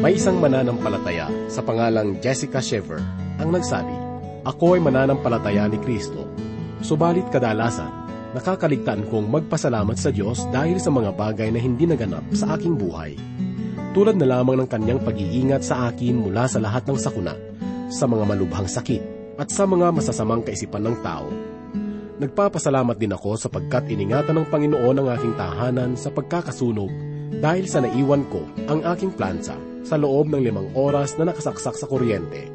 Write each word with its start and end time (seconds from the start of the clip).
May 0.00 0.16
isang 0.16 0.40
mananampalataya 0.40 1.28
sa 1.52 1.60
pangalang 1.60 2.24
Jessica 2.24 2.56
Shever 2.56 3.04
ang 3.36 3.52
nagsabi, 3.52 3.92
Ako 4.48 4.72
ay 4.72 4.80
mananampalataya 4.80 5.68
ni 5.68 5.76
Kristo. 5.76 6.24
Subalit 6.80 7.28
kadalasan, 7.28 8.08
nakakaligtaan 8.32 9.04
kong 9.12 9.28
magpasalamat 9.28 10.00
sa 10.00 10.08
Diyos 10.08 10.48
dahil 10.48 10.80
sa 10.80 10.88
mga 10.88 11.12
bagay 11.12 11.52
na 11.52 11.60
hindi 11.60 11.84
naganap 11.84 12.24
sa 12.32 12.56
aking 12.56 12.80
buhay. 12.80 13.12
Tulad 13.92 14.16
na 14.16 14.40
lamang 14.40 14.64
ng 14.64 14.68
kanyang 14.72 15.04
pag-iingat 15.04 15.68
sa 15.68 15.92
akin 15.92 16.16
mula 16.16 16.48
sa 16.48 16.64
lahat 16.64 16.88
ng 16.88 16.96
sakuna, 16.96 17.36
sa 17.92 18.08
mga 18.08 18.24
malubhang 18.24 18.72
sakit, 18.72 19.36
at 19.36 19.52
sa 19.52 19.68
mga 19.68 19.92
masasamang 19.92 20.40
kaisipan 20.40 20.80
ng 20.80 20.96
tao. 21.04 21.28
Nagpapasalamat 22.16 22.96
din 22.96 23.12
ako 23.12 23.36
sapagkat 23.36 23.92
iningatan 23.92 24.32
ng 24.32 24.48
Panginoon 24.48 24.96
ang 24.96 25.08
aking 25.12 25.36
tahanan 25.36 25.92
sa 25.92 26.08
pagkakasunog 26.08 26.88
dahil 27.44 27.68
sa 27.68 27.84
naiwan 27.84 28.24
ko 28.32 28.48
ang 28.64 28.80
aking 28.96 29.12
plansa 29.12 29.60
sa 29.84 29.96
loob 29.96 30.28
ng 30.28 30.42
limang 30.42 30.68
oras 30.76 31.16
na 31.16 31.28
nakasaksak 31.28 31.76
sa 31.76 31.86
kuryente. 31.88 32.48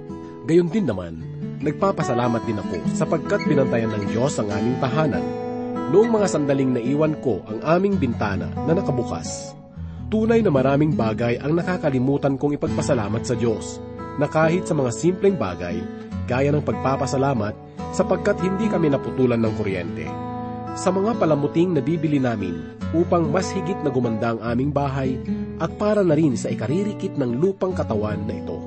Gayon 0.45 0.69
din 0.69 0.85
naman, 0.85 1.21
nagpapasalamat 1.61 2.41
din 2.45 2.61
ako 2.61 2.77
sapagkat 2.93 3.41
binantayan 3.49 3.89
ng 3.93 4.05
Diyos 4.13 4.37
ang 4.37 4.53
aming 4.53 4.77
tahanan. 4.77 5.25
Noong 5.89 6.09
mga 6.09 6.27
sandaling 6.29 6.73
naiwan 6.73 7.17
ko 7.21 7.41
ang 7.45 7.61
aming 7.65 7.97
bintana 7.97 8.49
na 8.65 8.73
nakabukas. 8.73 9.53
Tunay 10.09 10.45
na 10.45 10.53
maraming 10.53 10.93
bagay 10.93 11.41
ang 11.41 11.57
nakakalimutan 11.57 12.37
kong 12.37 12.57
ipagpasalamat 12.61 13.25
sa 13.25 13.33
Diyos 13.33 13.81
na 14.21 14.29
kahit 14.29 14.69
sa 14.69 14.77
mga 14.77 14.93
simpleng 14.93 15.35
bagay, 15.35 15.81
gaya 16.29 16.49
ng 16.53 16.61
pagpapasalamat 16.61 17.53
sapagkat 17.93 18.37
hindi 18.41 18.69
kami 18.69 18.93
naputulan 18.93 19.41
ng 19.41 19.53
kuryente. 19.57 20.05
Sa 20.75 20.91
mga 20.91 21.15
palamuting 21.15 21.71
na 21.71 21.79
bibili 21.79 22.19
namin 22.19 22.75
upang 22.91 23.31
mas 23.31 23.47
higit 23.55 23.79
na 23.79 23.87
gumanda 23.87 24.35
ang 24.35 24.43
aming 24.43 24.75
bahay 24.75 25.15
at 25.63 25.71
para 25.79 26.03
na 26.03 26.19
rin 26.19 26.35
sa 26.35 26.51
ikaririkit 26.51 27.15
ng 27.15 27.39
lupang 27.39 27.71
katawan 27.71 28.19
na 28.27 28.35
ito. 28.35 28.59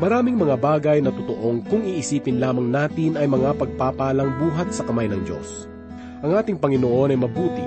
Maraming 0.00 0.40
mga 0.40 0.56
bagay 0.56 0.98
na 1.04 1.12
totoong 1.12 1.68
kung 1.68 1.84
iisipin 1.84 2.40
lamang 2.40 2.72
natin 2.72 3.20
ay 3.20 3.28
mga 3.28 3.60
pagpapalang 3.60 4.40
buhat 4.40 4.72
sa 4.72 4.88
kamay 4.88 5.04
ng 5.04 5.28
Diyos. 5.28 5.68
Ang 6.24 6.32
ating 6.32 6.56
Panginoon 6.56 7.12
ay 7.12 7.20
mabuti. 7.20 7.66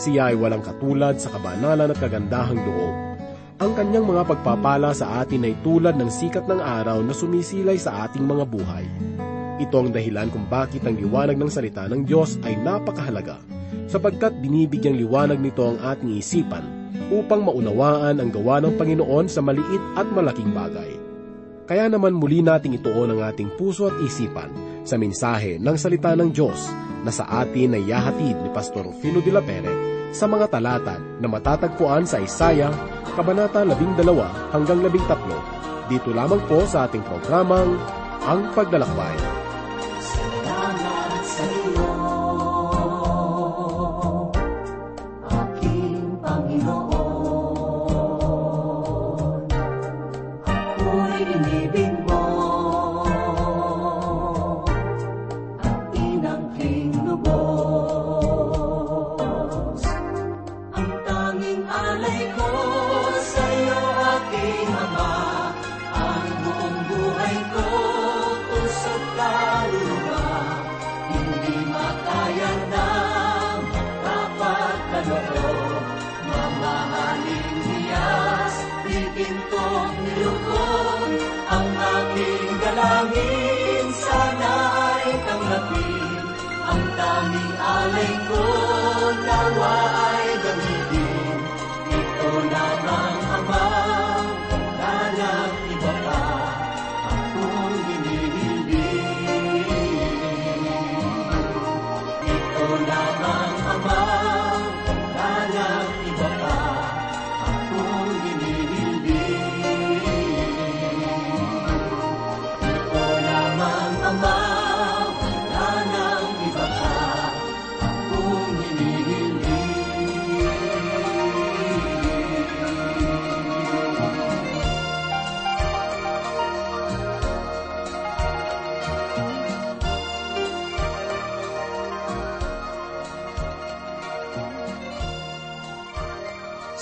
Siya 0.00 0.32
ay 0.32 0.36
walang 0.40 0.64
katulad 0.64 1.20
sa 1.20 1.28
kabanalan 1.36 1.92
at 1.92 1.98
kagandahang 2.00 2.64
loob. 2.64 2.94
Ang 3.60 3.76
kanyang 3.76 4.08
mga 4.08 4.24
pagpapala 4.24 4.96
sa 4.96 5.20
atin 5.20 5.44
ay 5.44 5.52
tulad 5.60 6.00
ng 6.00 6.08
sikat 6.08 6.48
ng 6.48 6.64
araw 6.64 7.04
na 7.04 7.12
sumisilay 7.12 7.76
sa 7.76 8.08
ating 8.08 8.24
mga 8.24 8.48
buhay. 8.48 8.88
Ito 9.62 9.78
ang 9.78 9.94
dahilan 9.94 10.34
kung 10.34 10.50
bakit 10.50 10.82
ang 10.82 10.98
liwanag 10.98 11.38
ng 11.38 11.46
salita 11.46 11.86
ng 11.86 12.02
Diyos 12.02 12.34
ay 12.42 12.58
napakahalaga, 12.58 13.38
sapagkat 13.86 14.34
binibigyang 14.42 14.98
liwanag 14.98 15.38
nito 15.38 15.62
ang 15.62 15.78
ating 15.78 16.18
isipan 16.18 16.66
upang 17.14 17.46
maunawaan 17.46 18.18
ang 18.18 18.30
gawa 18.34 18.58
ng 18.58 18.74
Panginoon 18.74 19.30
sa 19.30 19.38
maliit 19.38 19.82
at 19.94 20.10
malaking 20.10 20.50
bagay. 20.50 20.90
Kaya 21.62 21.86
naman 21.86 22.18
muli 22.18 22.42
nating 22.42 22.82
ituon 22.82 23.14
ang 23.14 23.22
ating 23.22 23.54
puso 23.54 23.86
at 23.86 23.96
isipan 24.02 24.50
sa 24.82 24.98
mensahe 24.98 25.62
ng 25.62 25.76
salita 25.78 26.10
ng 26.18 26.34
Diyos 26.34 26.58
na 27.06 27.14
sa 27.14 27.22
atin 27.30 27.78
ay 27.78 27.86
yahatid 27.86 28.34
ni 28.42 28.50
Pastor 28.50 28.82
Rufino 28.90 29.22
de 29.22 29.30
la 29.30 29.42
Pere 29.46 29.70
sa 30.10 30.26
mga 30.26 30.50
talata 30.50 30.98
na 31.22 31.30
matatagpuan 31.30 32.04
sa 32.04 32.18
Isaya, 32.18 32.68
Kabanata 33.14 33.62
12 33.62 34.02
hanggang 34.52 34.80
13, 34.84 35.88
dito 35.88 36.10
lamang 36.10 36.42
po 36.50 36.66
sa 36.66 36.90
ating 36.90 37.04
programang 37.06 37.78
Ang 38.26 38.52
Paglalakbay. 38.52 39.41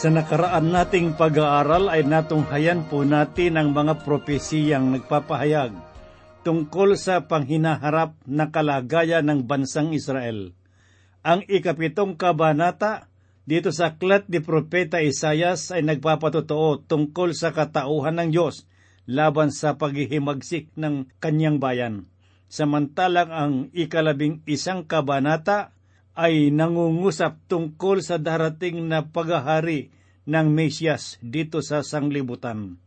Sa 0.00 0.08
nakaraan 0.08 0.72
nating 0.72 1.12
pag-aaral 1.12 1.92
ay 1.92 2.08
natunghayan 2.08 2.88
po 2.88 3.04
natin 3.04 3.60
ang 3.60 3.76
mga 3.76 4.00
propesiyang 4.00 4.96
nagpapahayag 4.96 5.76
tungkol 6.40 6.96
sa 6.96 7.28
panghinaharap 7.28 8.16
na 8.24 8.48
kalagayan 8.48 9.28
ng 9.28 9.44
bansang 9.44 9.92
Israel. 9.92 10.56
Ang 11.20 11.44
ikapitong 11.44 12.16
kabanata 12.16 13.12
dito 13.44 13.76
sa 13.76 13.92
aklat 13.92 14.24
ni 14.32 14.40
Propeta 14.40 15.04
Isayas 15.04 15.68
ay 15.68 15.84
nagpapatotoo 15.84 16.88
tungkol 16.88 17.36
sa 17.36 17.52
katauhan 17.52 18.24
ng 18.24 18.32
Diyos 18.32 18.64
laban 19.04 19.52
sa 19.52 19.76
paghihimagsik 19.76 20.72
ng 20.80 21.12
kanyang 21.20 21.60
bayan. 21.60 22.08
Samantalang 22.48 23.28
ang 23.28 23.54
ikalabing 23.76 24.40
isang 24.48 24.88
kabanata 24.88 25.76
ay 26.14 26.50
nangungusap 26.50 27.46
tungkol 27.46 28.02
sa 28.02 28.18
darating 28.18 28.90
na 28.90 29.06
paghahari 29.08 29.94
ng 30.26 30.46
Mesyas 30.50 31.18
dito 31.22 31.62
sa 31.64 31.82
sanglibutan. 31.86 32.78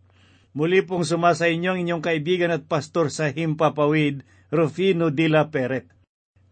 Muli 0.54 0.86
pong 0.86 1.02
sumasa 1.02 1.50
inyo 1.50 1.74
ang 1.74 1.80
inyong 1.82 2.04
kaibigan 2.06 2.54
at 2.54 2.70
pastor 2.70 3.10
sa 3.10 3.34
Himpapawid, 3.34 4.22
Rufino 4.54 5.10
de 5.10 5.26
la 5.26 5.50
Peret. 5.50 5.90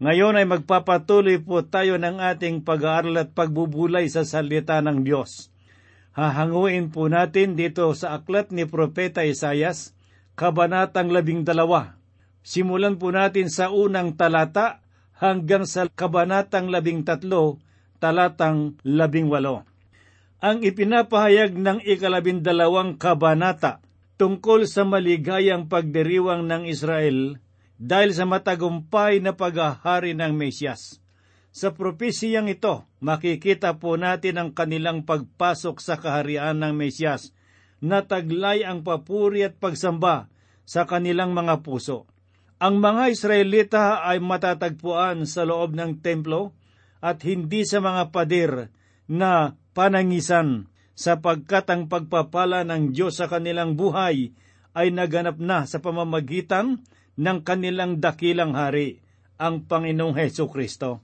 Ngayon 0.01 0.41
ay 0.41 0.49
magpapatuloy 0.49 1.45
po 1.45 1.61
tayo 1.61 2.01
ng 2.01 2.17
ating 2.17 2.65
pag-aaral 2.65 3.21
at 3.21 3.37
pagbubulay 3.37 4.09
sa 4.09 4.25
salita 4.25 4.81
ng 4.81 5.05
Diyos. 5.05 5.53
Hahanguin 6.17 6.89
po 6.89 7.05
natin 7.05 7.53
dito 7.53 7.85
sa 7.93 8.17
aklat 8.17 8.49
ni 8.49 8.65
Propeta 8.65 9.21
Isayas, 9.21 9.93
Kabanatang 10.33 11.13
labing 11.13 11.45
dalawa. 11.45 12.01
Simulan 12.41 12.97
po 12.97 13.13
natin 13.13 13.53
sa 13.53 13.69
unang 13.69 14.17
talata 14.17 14.80
hanggang 15.21 15.69
sa 15.69 15.85
kabanatang 15.85 16.73
labing 16.73 17.05
tatlo, 17.05 17.61
talatang 18.01 18.81
labing 18.81 19.29
walo. 19.29 19.69
Ang 20.41 20.65
ipinapahayag 20.65 21.53
ng 21.53 21.85
ikalabindalawang 21.85 22.97
kabanata 22.97 23.85
tungkol 24.17 24.65
sa 24.65 24.81
maligayang 24.81 25.69
pagdiriwang 25.69 26.49
ng 26.49 26.63
Israel 26.65 27.37
dahil 27.77 28.17
sa 28.17 28.25
matagumpay 28.25 29.21
na 29.21 29.37
paghahari 29.37 30.17
ng 30.17 30.33
Mesyas. 30.33 30.97
Sa 31.53 31.69
propesiyang 31.77 32.49
ito, 32.49 32.89
makikita 32.97 33.77
po 33.77 34.01
natin 34.01 34.41
ang 34.41 34.49
kanilang 34.57 35.05
pagpasok 35.05 35.77
sa 35.77 36.01
kaharian 36.01 36.57
ng 36.57 36.73
Mesyas 36.73 37.37
na 37.77 38.01
taglay 38.01 38.65
ang 38.65 38.81
papuri 38.81 39.45
at 39.45 39.57
pagsamba 39.61 40.29
sa 40.65 40.89
kanilang 40.89 41.37
mga 41.37 41.61
puso. 41.61 42.09
Ang 42.61 42.77
mga 42.77 43.09
Israelita 43.09 44.05
ay 44.05 44.21
matatagpuan 44.21 45.25
sa 45.25 45.49
loob 45.49 45.73
ng 45.73 45.97
templo 45.97 46.53
at 47.01 47.25
hindi 47.25 47.65
sa 47.65 47.81
mga 47.81 48.13
pader 48.13 48.69
na 49.09 49.57
panangisan 49.73 50.69
sapagkat 50.93 51.65
ang 51.73 51.89
pagpapala 51.89 52.61
ng 52.61 52.93
Diyos 52.93 53.17
sa 53.17 53.25
kanilang 53.25 53.73
buhay 53.73 54.37
ay 54.77 54.87
naganap 54.93 55.41
na 55.41 55.65
sa 55.65 55.81
pamamagitan 55.81 56.85
ng 57.17 57.37
kanilang 57.41 57.97
dakilang 57.97 58.53
hari, 58.53 59.01
ang 59.41 59.65
Panginoong 59.65 60.13
Heso 60.21 60.45
Kristo. 60.45 61.01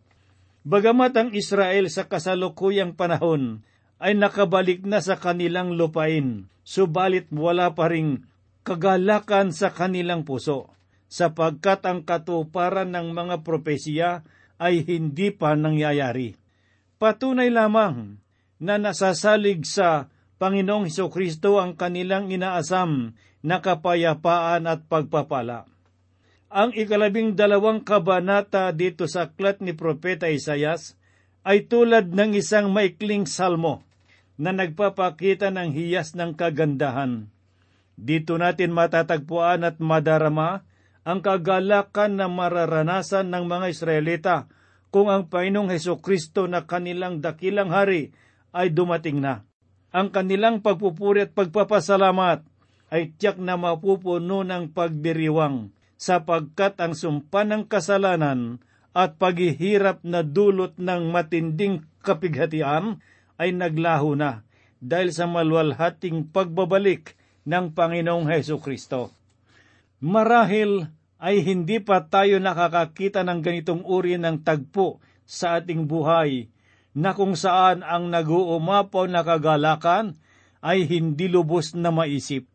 Bagamat 0.62 1.18
ang 1.18 1.30
Israel 1.34 1.90
sa 1.90 2.06
kasalukuyang 2.06 2.94
panahon 2.94 3.66
ay 3.98 4.14
nakabalik 4.14 4.86
na 4.86 5.02
sa 5.02 5.18
kanilang 5.18 5.74
lupain, 5.74 6.46
subalit 6.62 7.34
wala 7.34 7.74
pa 7.74 7.90
ring 7.90 8.30
kagalakan 8.62 9.50
sa 9.50 9.74
kanilang 9.74 10.22
puso, 10.22 10.78
sapagkat 11.08 11.84
ang 11.88 12.04
katuparan 12.04 12.92
ng 12.92 13.16
mga 13.16 13.36
propesya 13.44 14.28
ay 14.60 14.84
hindi 14.84 15.32
pa 15.32 15.56
nangyayari. 15.56 16.36
Patunay 16.98 17.48
lamang 17.54 18.20
na 18.58 18.76
nasasalig 18.82 19.64
sa 19.64 20.10
Panginoong 20.38 20.90
Heso 20.90 21.10
Kristo 21.10 21.58
ang 21.58 21.74
kanilang 21.74 22.30
inaasam 22.30 23.18
na 23.42 23.62
kapayapaan 23.62 24.66
at 24.70 24.86
pagpapala. 24.86 25.66
Ang 26.48 26.74
ikalabing 26.74 27.36
dalawang 27.36 27.84
kabanata 27.84 28.72
dito 28.72 29.06
sa 29.06 29.30
aklat 29.30 29.60
ni 29.60 29.76
Propeta 29.76 30.32
Isayas 30.32 30.96
ay 31.48 31.68
tulad 31.68 32.12
ng 32.12 32.36
isang 32.36 32.72
maikling 32.72 33.28
salmo 33.28 33.84
na 34.40 34.54
nagpapakita 34.54 35.50
ng 35.52 35.74
hiyas 35.74 36.14
ng 36.14 36.38
kagandahan. 36.38 37.28
Dito 37.98 38.38
natin 38.38 38.72
matatagpuan 38.76 39.66
at 39.66 39.82
madarama 39.82 40.67
ang 41.08 41.24
kagalakan 41.24 42.20
na 42.20 42.28
mararanasan 42.28 43.32
ng 43.32 43.48
mga 43.48 43.66
Israelita 43.72 44.36
kung 44.92 45.08
ang 45.08 45.32
Panginoong 45.32 45.72
Heso 45.72 46.04
Kristo 46.04 46.52
na 46.52 46.68
kanilang 46.68 47.24
dakilang 47.24 47.72
hari 47.72 48.12
ay 48.52 48.76
dumating 48.76 49.24
na. 49.24 49.48
Ang 49.96 50.12
kanilang 50.12 50.60
pagpupuri 50.60 51.24
at 51.24 51.32
pagpapasalamat 51.32 52.44
ay 52.92 53.16
tiyak 53.16 53.40
na 53.40 53.56
mapupuno 53.56 54.44
ng 54.44 54.76
pagdiriwang 54.76 55.72
sapagkat 55.96 56.76
ang 56.84 56.92
sumpa 56.92 57.48
ng 57.48 57.72
kasalanan 57.72 58.60
at 58.92 59.16
paghihirap 59.16 60.04
na 60.04 60.28
dulot 60.28 60.76
ng 60.76 61.08
matinding 61.08 61.88
kapighatian 62.04 63.00
ay 63.40 63.56
naglaho 63.56 64.12
na 64.12 64.44
dahil 64.84 65.16
sa 65.16 65.24
malwalhating 65.24 66.28
pagbabalik 66.36 67.16
ng 67.48 67.72
Panginoong 67.72 68.28
Heso 68.28 68.60
Kristo. 68.60 69.16
Marahil 70.04 70.97
ay 71.18 71.42
hindi 71.42 71.82
pa 71.82 72.06
tayo 72.06 72.38
nakakakita 72.38 73.26
ng 73.26 73.40
ganitong 73.42 73.82
uri 73.86 74.18
ng 74.22 74.46
tagpo 74.46 75.02
sa 75.26 75.58
ating 75.58 75.90
buhay 75.90 76.50
na 76.98 77.14
kung 77.14 77.34
saan 77.34 77.82
ang 77.82 78.10
nag-uumapaw 78.10 79.06
na 79.10 79.22
kagalakan 79.26 80.18
ay 80.62 80.86
hindi 80.86 81.30
lubos 81.30 81.74
na 81.78 81.90
maisip 81.94 82.46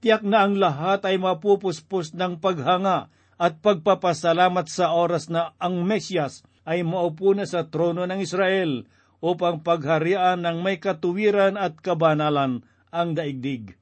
tiyak 0.00 0.24
na 0.24 0.48
ang 0.48 0.56
lahat 0.56 1.04
ay 1.04 1.20
mapupuspos 1.20 2.16
ng 2.16 2.40
paghanga 2.40 3.12
at 3.40 3.60
pagpapasalamat 3.60 4.66
sa 4.68 4.92
oras 4.96 5.28
na 5.28 5.52
ang 5.60 5.84
Mesyas 5.84 6.44
ay 6.64 6.84
maupo 6.84 7.32
na 7.32 7.48
sa 7.48 7.68
trono 7.68 8.04
ng 8.04 8.20
Israel 8.20 8.84
upang 9.20 9.60
pagharian 9.60 10.44
ng 10.44 10.64
may 10.64 10.80
katuwiran 10.80 11.60
at 11.60 11.76
kabanalan 11.80 12.64
ang 12.88 13.08
daigdig. 13.12 13.76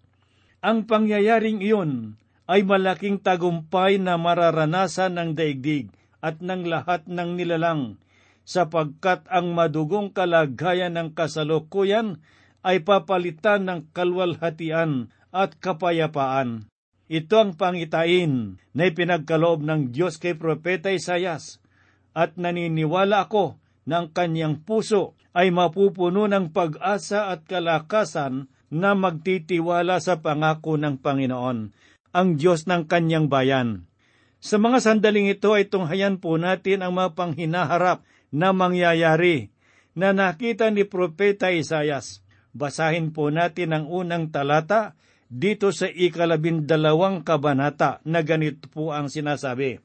Ang 0.62 0.90
pangyayaring 0.90 1.62
iyon 1.62 2.18
ay 2.48 2.64
malaking 2.64 3.20
tagumpay 3.20 4.00
na 4.00 4.16
mararanasan 4.16 5.20
ng 5.20 5.30
daigdig 5.36 5.92
at 6.24 6.40
ng 6.40 6.64
lahat 6.64 7.04
ng 7.04 7.36
nilalang, 7.36 8.00
sapagkat 8.48 9.28
ang 9.28 9.52
madugong 9.52 10.10
kalagayan 10.10 10.96
ng 10.96 11.12
kasalukuyan 11.12 12.24
ay 12.64 12.80
papalitan 12.80 13.68
ng 13.68 13.92
kalwalhatian 13.92 15.12
at 15.28 15.60
kapayapaan. 15.60 16.66
Ito 17.08 17.36
ang 17.40 17.52
pangitain 17.56 18.60
na 18.72 18.82
ipinagkaloob 18.88 19.64
ng 19.64 19.92
Diyos 19.92 20.16
kay 20.16 20.36
Propeta 20.36 20.92
Isayas 20.92 21.60
at 22.12 22.36
naniniwala 22.40 23.28
ako 23.28 23.60
na 23.88 24.04
ang 24.04 24.08
kanyang 24.12 24.64
puso 24.64 25.16
ay 25.32 25.48
mapupuno 25.48 26.28
ng 26.28 26.52
pag-asa 26.52 27.32
at 27.32 27.48
kalakasan 27.48 28.52
na 28.68 28.92
magtitiwala 28.92 29.96
sa 30.02 30.20
pangako 30.20 30.76
ng 30.76 31.00
Panginoon, 31.00 31.72
ang 32.12 32.40
Diyos 32.40 32.64
ng 32.64 32.88
kanyang 32.88 33.28
bayan. 33.28 33.88
Sa 34.38 34.56
mga 34.56 34.78
sandaling 34.78 35.34
ito 35.34 35.52
ay 35.54 35.66
tunghayan 35.66 36.22
po 36.22 36.38
natin 36.38 36.86
ang 36.86 36.94
mga 36.94 37.18
panghinaharap 37.18 38.06
na 38.30 38.54
mangyayari 38.54 39.50
na 39.98 40.14
nakita 40.14 40.70
ni 40.70 40.86
Propeta 40.86 41.50
Isayas. 41.50 42.22
Basahin 42.54 43.10
po 43.10 43.34
natin 43.34 43.74
ang 43.74 43.84
unang 43.90 44.30
talata 44.30 44.94
dito 45.28 45.74
sa 45.74 45.90
ikalabindalawang 45.90 47.26
kabanata 47.26 48.00
na 48.06 48.24
ganito 48.24 48.70
po 48.70 48.94
ang 48.94 49.12
sinasabi. 49.12 49.82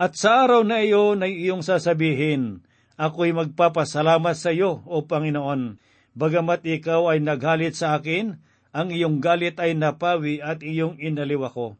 At 0.00 0.16
sa 0.16 0.48
araw 0.48 0.64
na 0.64 0.80
iyon 0.80 1.20
ay 1.20 1.44
iyong 1.44 1.60
sasabihin, 1.60 2.64
Ako'y 2.96 3.36
magpapasalamat 3.36 4.36
sa 4.36 4.52
iyo, 4.52 4.80
O 4.88 5.04
Panginoon, 5.04 5.76
bagamat 6.16 6.64
ikaw 6.64 7.12
ay 7.12 7.20
naghalit 7.20 7.76
sa 7.76 8.00
akin, 8.00 8.40
ang 8.70 8.94
iyong 8.94 9.18
galit 9.18 9.58
ay 9.58 9.74
napawi 9.74 10.38
at 10.38 10.62
iyong 10.62 10.98
inaliw 11.02 11.42
ako. 11.46 11.74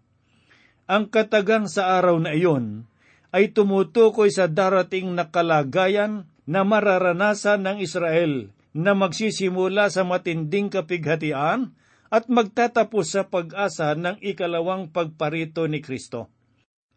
Ang 0.90 1.06
katagang 1.06 1.70
sa 1.70 1.98
araw 1.98 2.18
na 2.18 2.34
iyon 2.34 2.90
ay 3.30 3.54
tumutukoy 3.54 4.30
sa 4.34 4.50
darating 4.50 5.14
na 5.14 5.30
kalagayan 5.30 6.26
na 6.50 6.66
mararanasan 6.66 7.62
ng 7.62 7.78
Israel 7.78 8.50
na 8.74 8.94
magsisimula 8.98 9.86
sa 9.86 10.02
matinding 10.02 10.66
kapighatian 10.66 11.74
at 12.10 12.26
magtatapos 12.26 13.14
sa 13.14 13.22
pag-asa 13.22 13.94
ng 13.94 14.18
ikalawang 14.18 14.90
pagparito 14.90 15.70
ni 15.70 15.78
Kristo. 15.78 16.26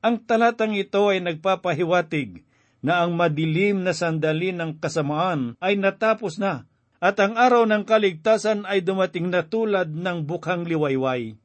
Ang 0.01 0.25
talatang 0.25 0.73
ito 0.73 1.13
ay 1.13 1.21
nagpapahiwatig 1.21 2.41
na 2.81 3.05
ang 3.05 3.13
madilim 3.13 3.85
na 3.85 3.93
sandali 3.93 4.51
ng 4.51 4.81
kasamaan 4.81 5.55
ay 5.61 5.77
natapos 5.77 6.41
na 6.41 6.65
at 7.03 7.19
ang 7.19 7.35
araw 7.35 7.67
ng 7.67 7.83
kaligtasan 7.83 8.63
ay 8.63 8.79
dumating 8.79 9.27
na 9.27 9.43
tulad 9.43 9.91
ng 9.91 10.23
bukhang 10.23 10.63
liwayway. 10.63 11.35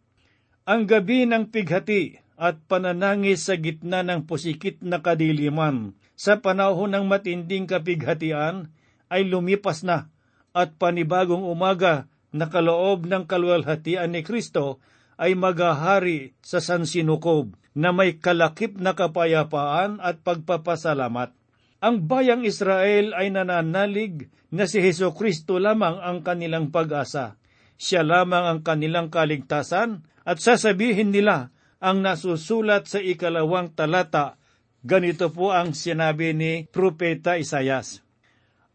Ang 0.62 0.86
gabi 0.86 1.26
ng 1.26 1.50
pighati 1.50 2.22
at 2.38 2.62
pananangis 2.70 3.50
sa 3.50 3.58
gitna 3.58 4.06
ng 4.06 4.22
pusikit 4.30 4.78
na 4.86 5.02
kadiliman 5.02 5.98
sa 6.14 6.38
panahon 6.38 6.94
ng 6.94 7.10
matinding 7.10 7.66
kapighatian 7.66 8.70
ay 9.10 9.26
lumipas 9.26 9.82
na 9.82 10.06
at 10.54 10.78
panibagong 10.78 11.42
umaga 11.42 12.06
na 12.30 12.46
kaloob 12.46 13.10
ng 13.10 13.26
kalwalhatian 13.26 14.14
ni 14.14 14.22
Kristo 14.22 14.78
ay 15.18 15.34
magahari 15.34 16.38
sa 16.38 16.62
sansinukob 16.62 17.58
na 17.74 17.90
may 17.90 18.22
kalakip 18.22 18.78
na 18.78 18.94
kapayapaan 18.94 19.98
at 19.98 20.22
pagpapasalamat. 20.22 21.37
Ang 21.78 22.10
bayang 22.10 22.42
Israel 22.42 23.14
ay 23.14 23.30
nananalig 23.30 24.34
na 24.50 24.66
si 24.66 24.82
Heso 24.82 25.14
Kristo 25.14 25.62
lamang 25.62 26.02
ang 26.02 26.26
kanilang 26.26 26.74
pag-asa. 26.74 27.38
Siya 27.78 28.02
lamang 28.02 28.44
ang 28.50 28.60
kanilang 28.66 29.14
kaligtasan 29.14 30.02
at 30.26 30.42
sasabihin 30.42 31.14
nila 31.14 31.54
ang 31.78 32.02
nasusulat 32.02 32.90
sa 32.90 32.98
ikalawang 32.98 33.70
talata. 33.78 34.34
Ganito 34.82 35.30
po 35.30 35.54
ang 35.54 35.70
sinabi 35.70 36.34
ni 36.34 36.66
Propeta 36.66 37.38
Isayas. 37.38 38.02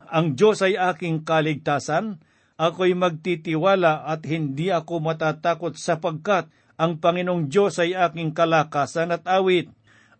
Ang 0.08 0.40
Diyos 0.40 0.64
ay 0.64 0.80
aking 0.80 1.28
kaligtasan, 1.28 2.24
ako'y 2.56 2.96
magtitiwala 2.96 4.08
at 4.08 4.24
hindi 4.24 4.72
ako 4.72 5.04
matatakot 5.04 5.76
sapagkat 5.76 6.48
ang 6.80 7.04
Panginoong 7.04 7.52
Diyos 7.52 7.84
ay 7.84 7.92
aking 7.96 8.32
kalakasan 8.32 9.12
at 9.12 9.28
awit, 9.28 9.68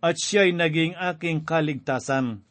at 0.04 0.20
siya'y 0.20 0.52
naging 0.52 1.00
aking 1.00 1.48
kaligtasan. 1.48 2.44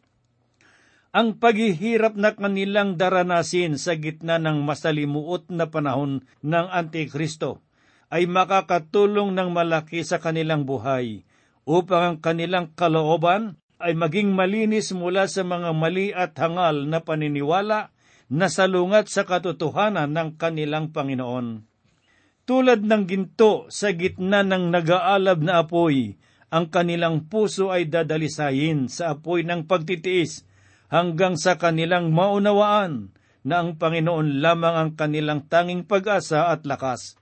Ang 1.13 1.37
paghihirap 1.37 2.17
na 2.17 2.33
kanilang 2.33 2.97
daranasin 2.97 3.77
sa 3.77 4.01
gitna 4.01 4.41
ng 4.41 4.65
masalimuot 4.65 5.53
na 5.53 5.69
panahon 5.69 6.25
ng 6.41 6.67
Antikristo 6.73 7.61
ay 8.09 8.25
makakatulong 8.25 9.37
ng 9.37 9.53
malaki 9.53 10.09
sa 10.09 10.25
kanilang 10.25 10.65
buhay 10.65 11.29
upang 11.69 12.01
ang 12.01 12.17
kanilang 12.17 12.73
kalooban 12.73 13.61
ay 13.77 13.93
maging 13.93 14.33
malinis 14.33 14.97
mula 14.97 15.29
sa 15.29 15.45
mga 15.45 15.77
mali 15.77 16.17
at 16.17 16.33
hangal 16.41 16.89
na 16.89 17.05
paniniwala 17.05 17.93
na 18.33 18.49
salungat 18.49 19.13
sa 19.13 19.29
katotohanan 19.29 20.09
ng 20.17 20.41
kanilang 20.41 20.97
Panginoon. 20.97 21.61
Tulad 22.49 22.89
ng 22.89 23.05
ginto 23.05 23.69
sa 23.69 23.93
gitna 23.93 24.41
ng 24.49 24.73
nagaalab 24.73 25.45
na 25.45 25.61
apoy, 25.61 26.17
ang 26.49 26.73
kanilang 26.73 27.29
puso 27.29 27.69
ay 27.69 27.85
dadalisayin 27.85 28.89
sa 28.89 29.13
apoy 29.13 29.45
ng 29.45 29.69
pagtitiis 29.69 30.49
hanggang 30.93 31.41
sa 31.41 31.57
kanilang 31.57 32.13
maunawaan 32.13 33.17
na 33.43 33.65
ang 33.65 33.81
Panginoon 33.81 34.45
lamang 34.45 34.77
ang 34.77 34.91
kanilang 34.93 35.49
tanging 35.49 35.89
pag-asa 35.89 36.53
at 36.53 36.69
lakas. 36.69 37.17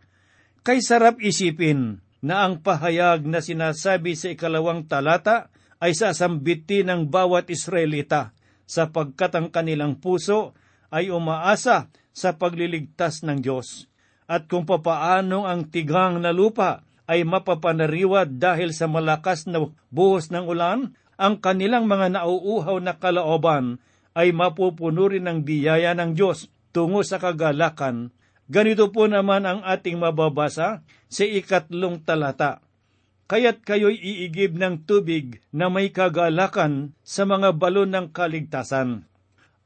Kay 0.67 0.83
sarap 0.83 1.23
isipin 1.23 2.03
na 2.21 2.45
ang 2.45 2.61
pahayag 2.61 3.25
na 3.25 3.39
sinasabi 3.41 4.19
sa 4.19 4.35
ikalawang 4.35 4.85
talata 4.91 5.49
ay 5.79 5.97
sasambiti 5.97 6.85
ng 6.85 7.09
bawat 7.09 7.49
Israelita 7.49 8.37
sapagkat 8.69 9.33
ang 9.39 9.49
kanilang 9.49 9.97
puso 9.97 10.53
ay 10.93 11.09
umaasa 11.09 11.89
sa 12.13 12.37
pagliligtas 12.37 13.25
ng 13.25 13.41
Diyos 13.41 13.89
at 14.31 14.47
kung 14.47 14.63
papaano 14.63 15.43
ang 15.43 15.67
tigang 15.67 16.23
na 16.23 16.31
lupa 16.31 16.87
ay 17.11 17.27
mapapanariwad 17.27 18.39
dahil 18.39 18.71
sa 18.71 18.87
malakas 18.87 19.51
na 19.51 19.67
buhos 19.91 20.31
ng 20.31 20.47
ulan, 20.47 20.95
ang 21.21 21.37
kanilang 21.45 21.85
mga 21.85 22.17
nauuhaw 22.17 22.81
na 22.81 22.97
kalaoban 22.97 23.77
ay 24.17 24.33
mapupuno 24.33 25.13
rin 25.13 25.29
ng 25.29 25.45
biyaya 25.45 25.93
ng 25.93 26.17
Diyos 26.17 26.49
tungo 26.73 27.05
sa 27.05 27.21
kagalakan. 27.21 28.09
Ganito 28.49 28.89
po 28.89 29.05
naman 29.05 29.45
ang 29.45 29.61
ating 29.61 30.01
mababasa 30.01 30.81
sa 31.13 31.23
ikatlong 31.23 32.01
talata. 32.03 32.65
Kaya't 33.31 33.63
kayo'y 33.63 33.95
iigib 33.95 34.59
ng 34.59 34.83
tubig 34.89 35.39
na 35.55 35.71
may 35.71 35.95
kagalakan 35.95 36.97
sa 37.07 37.23
mga 37.29 37.55
balon 37.55 37.95
ng 37.95 38.07
kaligtasan. 38.11 39.07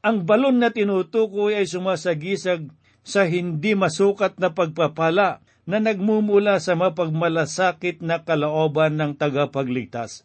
Ang 0.05 0.17
balon 0.21 0.61
na 0.61 0.69
tinutukoy 0.69 1.57
ay 1.57 1.65
sumasagisag 1.65 2.69
sa 3.01 3.25
hindi 3.25 3.73
masukat 3.73 4.37
na 4.37 4.53
pagpapala 4.53 5.41
na 5.65 5.77
nagmumula 5.81 6.61
sa 6.61 6.77
mapagmalasakit 6.77 8.05
na 8.05 8.21
kalooban 8.21 9.01
ng 9.01 9.17
tagapagligtas. 9.17 10.21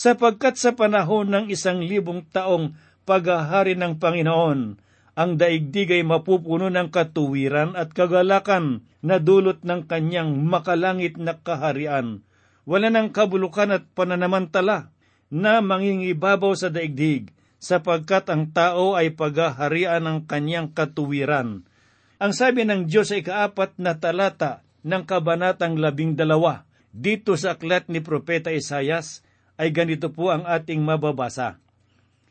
Sapagkat 0.00 0.56
sa 0.56 0.72
panahon 0.72 1.28
ng 1.28 1.52
isang 1.52 1.84
libong 1.84 2.24
taong 2.32 2.72
paghahari 3.04 3.76
ng 3.76 4.00
Panginoon, 4.00 4.80
ang 5.12 5.30
daigdig 5.36 5.92
ay 5.92 6.00
mapupuno 6.08 6.72
ng 6.72 6.88
katuwiran 6.88 7.76
at 7.76 7.92
kagalakan 7.92 8.80
na 9.04 9.20
dulot 9.20 9.60
ng 9.60 9.84
kanyang 9.84 10.40
makalangit 10.40 11.20
na 11.20 11.36
kaharian. 11.36 12.24
Wala 12.64 12.88
ng 12.88 13.12
kabulukan 13.12 13.76
at 13.76 13.84
pananamantala 13.92 14.88
na 15.28 15.60
mangingibabaw 15.60 16.56
sa 16.56 16.72
daigdig, 16.72 17.28
sapagkat 17.60 18.24
ang 18.32 18.56
tao 18.56 18.96
ay 18.96 19.12
paghaharian 19.12 20.00
ng 20.00 20.18
kanyang 20.24 20.72
katuwiran. 20.72 21.68
Ang 22.16 22.32
sabi 22.32 22.64
ng 22.64 22.88
Diyos 22.88 23.12
ay 23.12 23.20
kaapat 23.20 23.76
na 23.76 24.00
talata 24.00 24.64
ng 24.80 25.04
Kabanatang 25.04 25.76
labing 25.76 26.16
dalawa. 26.16 26.64
Dito 26.88 27.36
sa 27.36 27.52
aklat 27.52 27.92
ni 27.92 28.00
Propeta 28.00 28.48
Isayas 28.48 29.28
ay 29.60 29.68
ganito 29.76 30.08
po 30.08 30.32
ang 30.32 30.48
ating 30.48 30.80
mababasa. 30.80 31.60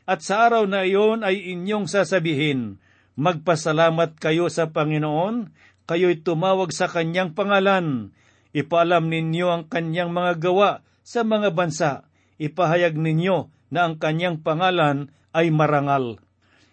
At 0.02 0.26
sa 0.26 0.50
araw 0.50 0.66
na 0.66 0.82
iyon 0.82 1.22
ay 1.22 1.54
inyong 1.54 1.86
sasabihin, 1.86 2.82
Magpasalamat 3.20 4.16
kayo 4.16 4.48
sa 4.48 4.72
Panginoon, 4.72 5.52
kayo'y 5.84 6.24
tumawag 6.24 6.72
sa 6.72 6.88
kanyang 6.88 7.36
pangalan. 7.36 8.16
Ipaalam 8.56 9.12
ninyo 9.12 9.46
ang 9.52 9.64
kanyang 9.68 10.08
mga 10.08 10.40
gawa 10.40 10.80
sa 11.04 11.20
mga 11.20 11.52
bansa. 11.52 12.08
Ipahayag 12.40 12.96
ninyo 12.96 13.52
na 13.68 13.84
ang 13.84 14.00
kanyang 14.00 14.40
pangalan 14.40 15.12
ay 15.36 15.52
marangal. 15.52 16.16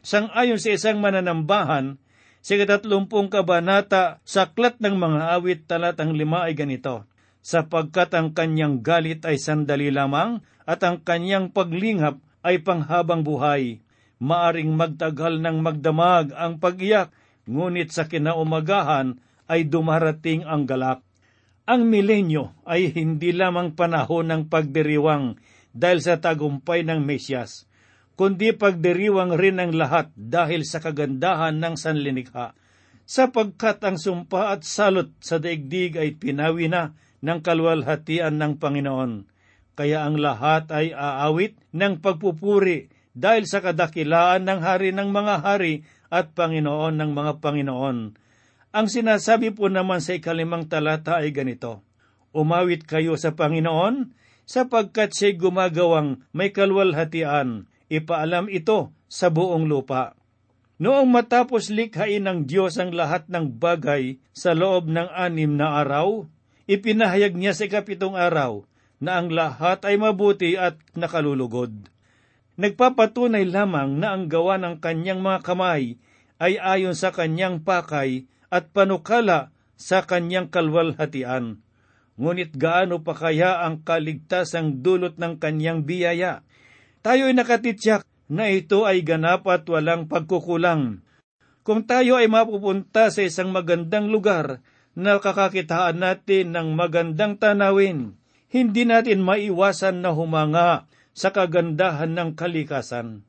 Sang-ayon 0.08 0.56
sa 0.56 0.72
isang 0.72 1.04
mananambahan, 1.04 2.00
sa 2.40 2.54
katatlumpong 2.56 3.28
kabanata 3.28 4.24
sa 4.24 4.48
aklat 4.48 4.80
ng 4.80 4.96
mga 4.96 5.36
awit 5.36 5.68
talatang 5.68 6.16
lima 6.16 6.48
ay 6.48 6.56
ganito, 6.56 7.04
sapagkat 7.48 8.12
ang 8.12 8.36
kanyang 8.36 8.84
galit 8.84 9.24
ay 9.24 9.39
sandali 9.39 9.88
lamang 9.88 10.44
at 10.68 10.84
ang 10.84 11.00
kanyang 11.00 11.48
paglingap 11.48 12.20
ay 12.44 12.60
panghabang 12.60 13.24
buhay. 13.24 13.80
Maaring 14.20 14.75
magtagal 14.75 15.39
ng 15.39 15.63
magdamag 15.63 16.36
ang 16.36 16.60
pag-iyak, 16.60 17.16
ngunit 17.48 17.96
sa 17.96 18.12
kinaumagahan 18.12 19.24
ay 19.48 19.63
dumarating 19.63 20.44
ang 20.44 20.68
galak. 20.68 21.00
Ang 21.63 21.88
milenyo 21.88 22.51
ay 22.68 22.92
hindi 22.92 23.32
lamang 23.32 23.80
panahon 23.80 24.27
ng 24.27 24.42
pagdiriwang 24.51 25.39
dahil 25.72 26.04
sa 26.04 26.20
tagumpay 26.20 26.84
ng 26.84 27.00
Mesyas, 27.00 27.63
kundi 28.20 28.51
pagdiriwang 28.51 29.39
rin 29.39 29.63
ang 29.63 29.72
lahat 29.72 30.12
dahil 30.20 30.68
sa 30.68 30.84
kagandahan 30.84 31.56
ng 31.63 31.80
sanlinikha, 31.80 32.51
sapagkat 33.08 33.80
ang 33.88 33.96
sumpa 33.96 34.51
at 34.51 34.68
salot 34.68 35.16
sa 35.24 35.39
daigdig 35.39 35.96
ay 35.96 36.20
pinawi 36.20 36.68
na 36.68 36.92
ng 37.27 37.43
kalwalhatian 37.43 38.39
ng 38.39 38.55
Panginoon. 38.55 39.27
Kaya 39.75 40.07
ang 40.07 40.15
lahat 40.15 40.72
ay 40.72 40.96
aawit 40.96 41.60
ng 41.75 42.00
pagpupuri 42.00 42.88
dahil 43.12 43.43
sa 43.43 43.60
kadakilaan 43.60 44.48
ng 44.48 44.60
hari 44.63 44.96
ng 44.96 45.12
mga 45.12 45.43
hari 45.43 45.84
at 46.07 46.31
Panginoon 46.31 46.96
ng 46.96 47.12
mga 47.12 47.43
Panginoon. 47.43 47.98
Ang 48.72 48.88
sinasabi 48.88 49.51
po 49.51 49.67
naman 49.67 50.00
sa 50.00 50.15
ikalimang 50.15 50.72
talata 50.72 51.19
ay 51.19 51.36
ganito, 51.36 51.84
Umawit 52.31 52.86
kayo 52.86 53.17
sa 53.17 53.34
Panginoon, 53.34 54.13
sapagkat 54.48 55.12
siya'y 55.12 55.36
gumagawang 55.36 56.24
may 56.31 56.55
kalwalhatian, 56.55 57.67
ipaalam 57.91 58.48
ito 58.48 58.96
sa 59.12 59.27
buong 59.27 59.67
lupa. 59.67 60.15
Noong 60.77 61.10
matapos 61.10 61.74
likhain 61.74 62.29
ng 62.29 62.46
Diyos 62.46 62.77
ang 62.77 62.93
lahat 62.93 63.25
ng 63.34 63.57
bagay 63.57 64.22
sa 64.29 64.53
loob 64.53 64.86
ng 64.86 65.10
anim 65.10 65.57
na 65.57 65.81
araw, 65.81 66.29
ipinahayag 66.67 67.33
niya 67.33 67.55
sa 67.55 67.65
kapitong 67.71 68.19
araw 68.19 68.67
na 69.00 69.17
ang 69.17 69.31
lahat 69.31 69.88
ay 69.88 69.95
mabuti 69.95 70.59
at 70.59 70.75
nakalulugod. 70.93 71.71
Nagpapatunay 72.57 73.47
lamang 73.47 74.01
na 74.01 74.17
ang 74.17 74.27
gawa 74.27 74.57
ng 74.59 74.81
kanyang 74.81 75.21
mga 75.21 75.39
kamay 75.45 75.95
ay 76.38 76.53
ayon 76.57 76.93
sa 76.93 77.13
kanyang 77.13 77.62
pakay 77.62 78.27
at 78.51 78.69
panukala 78.74 79.53
sa 79.77 80.03
kanyang 80.03 80.50
kalwalhatian. 80.50 81.62
Ngunit 82.17 82.57
gaano 82.57 83.05
pa 83.05 83.13
kaya 83.13 83.62
ang 83.62 83.86
kaligtasang 83.86 84.81
dulot 84.81 85.21
ng 85.21 85.38
kanyang 85.38 85.86
biyaya? 85.86 86.41
Tayo 87.05 87.29
ay 87.29 87.38
nakatityak 87.38 88.03
na 88.25 88.50
ito 88.50 88.89
ay 88.89 89.05
ganap 89.05 89.45
at 89.45 89.69
walang 89.69 90.09
pagkukulang. 90.09 91.05
Kung 91.62 91.86
tayo 91.86 92.17
ay 92.17 92.25
mapupunta 92.25 93.13
sa 93.13 93.21
isang 93.21 93.53
magandang 93.53 94.09
lugar 94.09 94.65
na 94.98 95.22
kakakitaan 95.22 96.01
natin 96.01 96.58
ng 96.58 96.74
magandang 96.74 97.38
tanawin, 97.38 98.18
hindi 98.50 98.82
natin 98.82 99.22
maiwasan 99.22 100.01
na 100.01 100.10
humanga 100.10 100.89
sa 101.13 101.30
kagandahan 101.30 102.18
ng 102.18 102.34
kalikasan. 102.34 103.22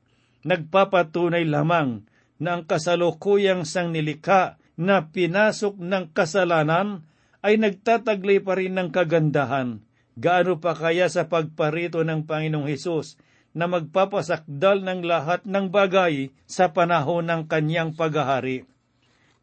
Nagpapatunay 0.48 1.44
lamang 1.44 2.08
na 2.40 2.56
ang 2.56 2.64
kasalukuyang 2.64 3.68
sang 3.68 3.92
nilikha 3.92 4.56
na 4.80 5.12
pinasok 5.12 5.76
ng 5.76 6.08
kasalanan 6.16 7.04
ay 7.44 7.60
nagtataglay 7.60 8.40
pa 8.40 8.56
rin 8.56 8.72
ng 8.72 8.88
kagandahan. 8.88 9.84
Gaano 10.16 10.56
pa 10.64 10.72
kaya 10.72 11.12
sa 11.12 11.28
pagparito 11.28 12.00
ng 12.00 12.24
Panginoong 12.24 12.64
Hesus 12.64 13.20
na 13.52 13.68
magpapasakdal 13.68 14.88
ng 14.88 15.00
lahat 15.04 15.44
ng 15.44 15.68
bagay 15.68 16.32
sa 16.48 16.72
panahon 16.72 17.28
ng 17.28 17.44
kanyang 17.44 17.92
paghahari? 17.92 18.64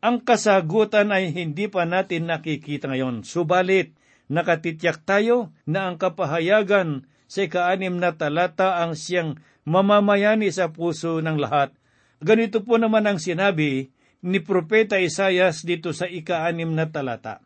Ang 0.06 0.22
kasagutan 0.22 1.10
ay 1.10 1.34
hindi 1.34 1.66
pa 1.66 1.82
natin 1.82 2.30
nakikita 2.30 2.86
ngayon, 2.94 3.26
subalit 3.26 3.98
nakatityak 4.30 5.02
tayo 5.02 5.50
na 5.66 5.90
ang 5.90 5.98
kapahayagan 5.98 7.10
sa 7.26 7.50
ikaanim 7.50 7.98
na 7.98 8.14
talata 8.14 8.86
ang 8.86 8.94
siyang 8.94 9.42
mamamayani 9.66 10.54
sa 10.54 10.70
puso 10.70 11.26
ng 11.26 11.42
lahat. 11.42 11.74
Ganito 12.22 12.62
po 12.62 12.78
naman 12.78 13.10
ang 13.10 13.18
sinabi 13.18 13.90
ni 14.22 14.38
Propeta 14.46 15.02
Isayas 15.02 15.66
dito 15.66 15.90
sa 15.90 16.06
ikaanim 16.06 16.70
na 16.70 16.86
talata. 16.86 17.42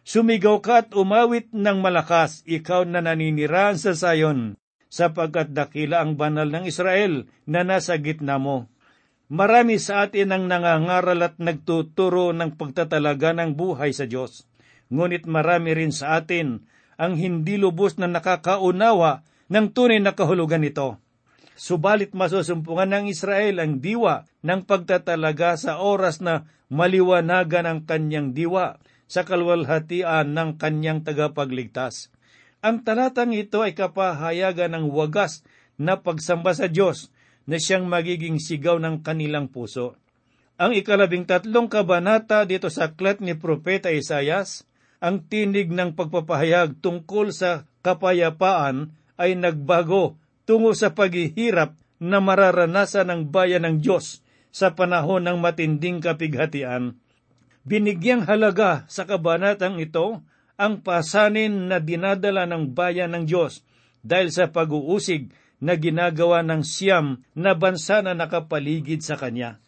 Sumigaw 0.00 0.64
ka 0.64 0.88
at 0.88 0.96
umawit 0.96 1.52
ng 1.52 1.84
malakas, 1.84 2.40
ikaw 2.48 2.88
na 2.88 3.04
naninirahan 3.04 3.76
sa 3.76 3.92
sayon, 3.92 4.56
sapagkat 4.88 5.52
dakila 5.52 6.00
ang 6.00 6.16
banal 6.16 6.48
ng 6.48 6.64
Israel 6.64 7.28
na 7.44 7.68
nasa 7.68 8.00
gitna 8.00 8.40
mo. 8.40 8.64
Marami 9.28 9.76
sa 9.76 10.08
atin 10.08 10.32
ang 10.32 10.48
nangangaral 10.48 11.20
at 11.20 11.36
nagtuturo 11.36 12.32
ng 12.32 12.56
pagtatalaga 12.56 13.36
ng 13.36 13.60
buhay 13.60 13.92
sa 13.92 14.08
Diyos. 14.08 14.48
Ngunit 14.88 15.28
marami 15.28 15.76
rin 15.76 15.92
sa 15.92 16.16
atin 16.16 16.64
ang 16.96 17.12
hindi 17.12 17.60
lubos 17.60 18.00
na 18.00 18.08
nakakaunawa 18.08 19.20
ng 19.52 19.66
tunay 19.76 20.00
na 20.00 20.16
kahulugan 20.16 20.64
nito. 20.64 20.96
Subalit 21.60 22.16
masusumpungan 22.16 22.88
ng 22.88 23.04
Israel 23.12 23.60
ang 23.60 23.84
diwa 23.84 24.24
ng 24.40 24.64
pagtatalaga 24.64 25.60
sa 25.60 25.76
oras 25.76 26.24
na 26.24 26.48
maliwanagan 26.72 27.68
ang 27.68 27.80
kanyang 27.84 28.32
diwa 28.32 28.80
sa 29.04 29.28
kalwalhatian 29.28 30.32
ng 30.32 30.56
kanyang 30.56 31.04
tagapagligtas. 31.04 32.08
Ang 32.64 32.80
talatang 32.80 33.36
ito 33.36 33.60
ay 33.60 33.76
kapahayagan 33.76 34.72
ng 34.72 34.88
wagas 34.88 35.44
na 35.76 36.00
pagsamba 36.00 36.56
sa 36.56 36.64
Diyos 36.64 37.12
na 37.48 37.56
siyang 37.56 37.88
magiging 37.88 38.36
sigaw 38.36 38.76
ng 38.76 39.00
kanilang 39.00 39.48
puso. 39.48 39.96
Ang 40.60 40.76
ikalabing 40.76 41.24
tatlong 41.24 41.72
kabanata 41.72 42.44
dito 42.44 42.68
sa 42.68 42.92
aklat 42.92 43.24
ni 43.24 43.32
Propeta 43.32 43.88
Isayas, 43.88 44.68
ang 45.00 45.24
tinig 45.24 45.72
ng 45.72 45.96
pagpapahayag 45.96 46.84
tungkol 46.84 47.32
sa 47.32 47.64
kapayapaan 47.80 48.92
ay 49.16 49.38
nagbago 49.38 50.20
tungo 50.44 50.76
sa 50.76 50.92
paghihirap 50.92 51.72
na 52.02 52.18
mararanasan 52.20 53.08
ng 53.08 53.22
bayan 53.32 53.64
ng 53.64 53.76
Diyos 53.80 54.20
sa 54.52 54.74
panahon 54.74 55.24
ng 55.24 55.38
matinding 55.38 56.02
kapighatian. 56.02 56.98
Binigyang 57.68 58.26
halaga 58.26 58.88
sa 58.90 59.04
kabanatang 59.04 59.78
ito 59.78 60.24
ang 60.58 60.82
pasanin 60.82 61.70
na 61.70 61.78
dinadala 61.78 62.48
ng 62.50 62.74
bayan 62.74 63.14
ng 63.14 63.24
Diyos 63.28 63.62
dahil 64.02 64.34
sa 64.34 64.50
pag-uusig 64.50 65.30
na 65.58 65.74
ginagawa 65.74 66.46
ng 66.46 66.62
siyam 66.62 67.22
na 67.34 67.54
bansa 67.54 68.02
na 68.02 68.14
nakapaligid 68.14 69.02
sa 69.02 69.18
Kanya. 69.18 69.58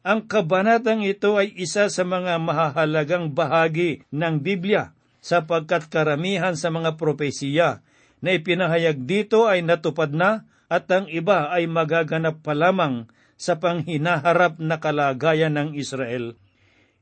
Ang 0.00 0.24
kabanatang 0.24 1.04
ito 1.04 1.36
ay 1.36 1.52
isa 1.60 1.92
sa 1.92 2.02
mga 2.08 2.40
mahahalagang 2.40 3.36
bahagi 3.36 4.06
ng 4.08 4.40
Biblia 4.40 4.96
sapagkat 5.20 5.92
karamihan 5.92 6.56
sa 6.56 6.72
mga 6.72 6.96
propesiya 6.96 7.84
na 8.24 8.32
ipinahayag 8.32 9.04
dito 9.04 9.44
ay 9.44 9.60
natupad 9.60 10.12
na 10.16 10.48
at 10.72 10.88
ang 10.88 11.04
iba 11.10 11.52
ay 11.52 11.68
magaganap 11.68 12.40
pa 12.40 12.56
lamang 12.56 13.10
sa 13.40 13.56
panghinaharap 13.60 14.60
na 14.60 14.80
kalagayan 14.80 15.56
ng 15.56 15.70
Israel. 15.76 16.36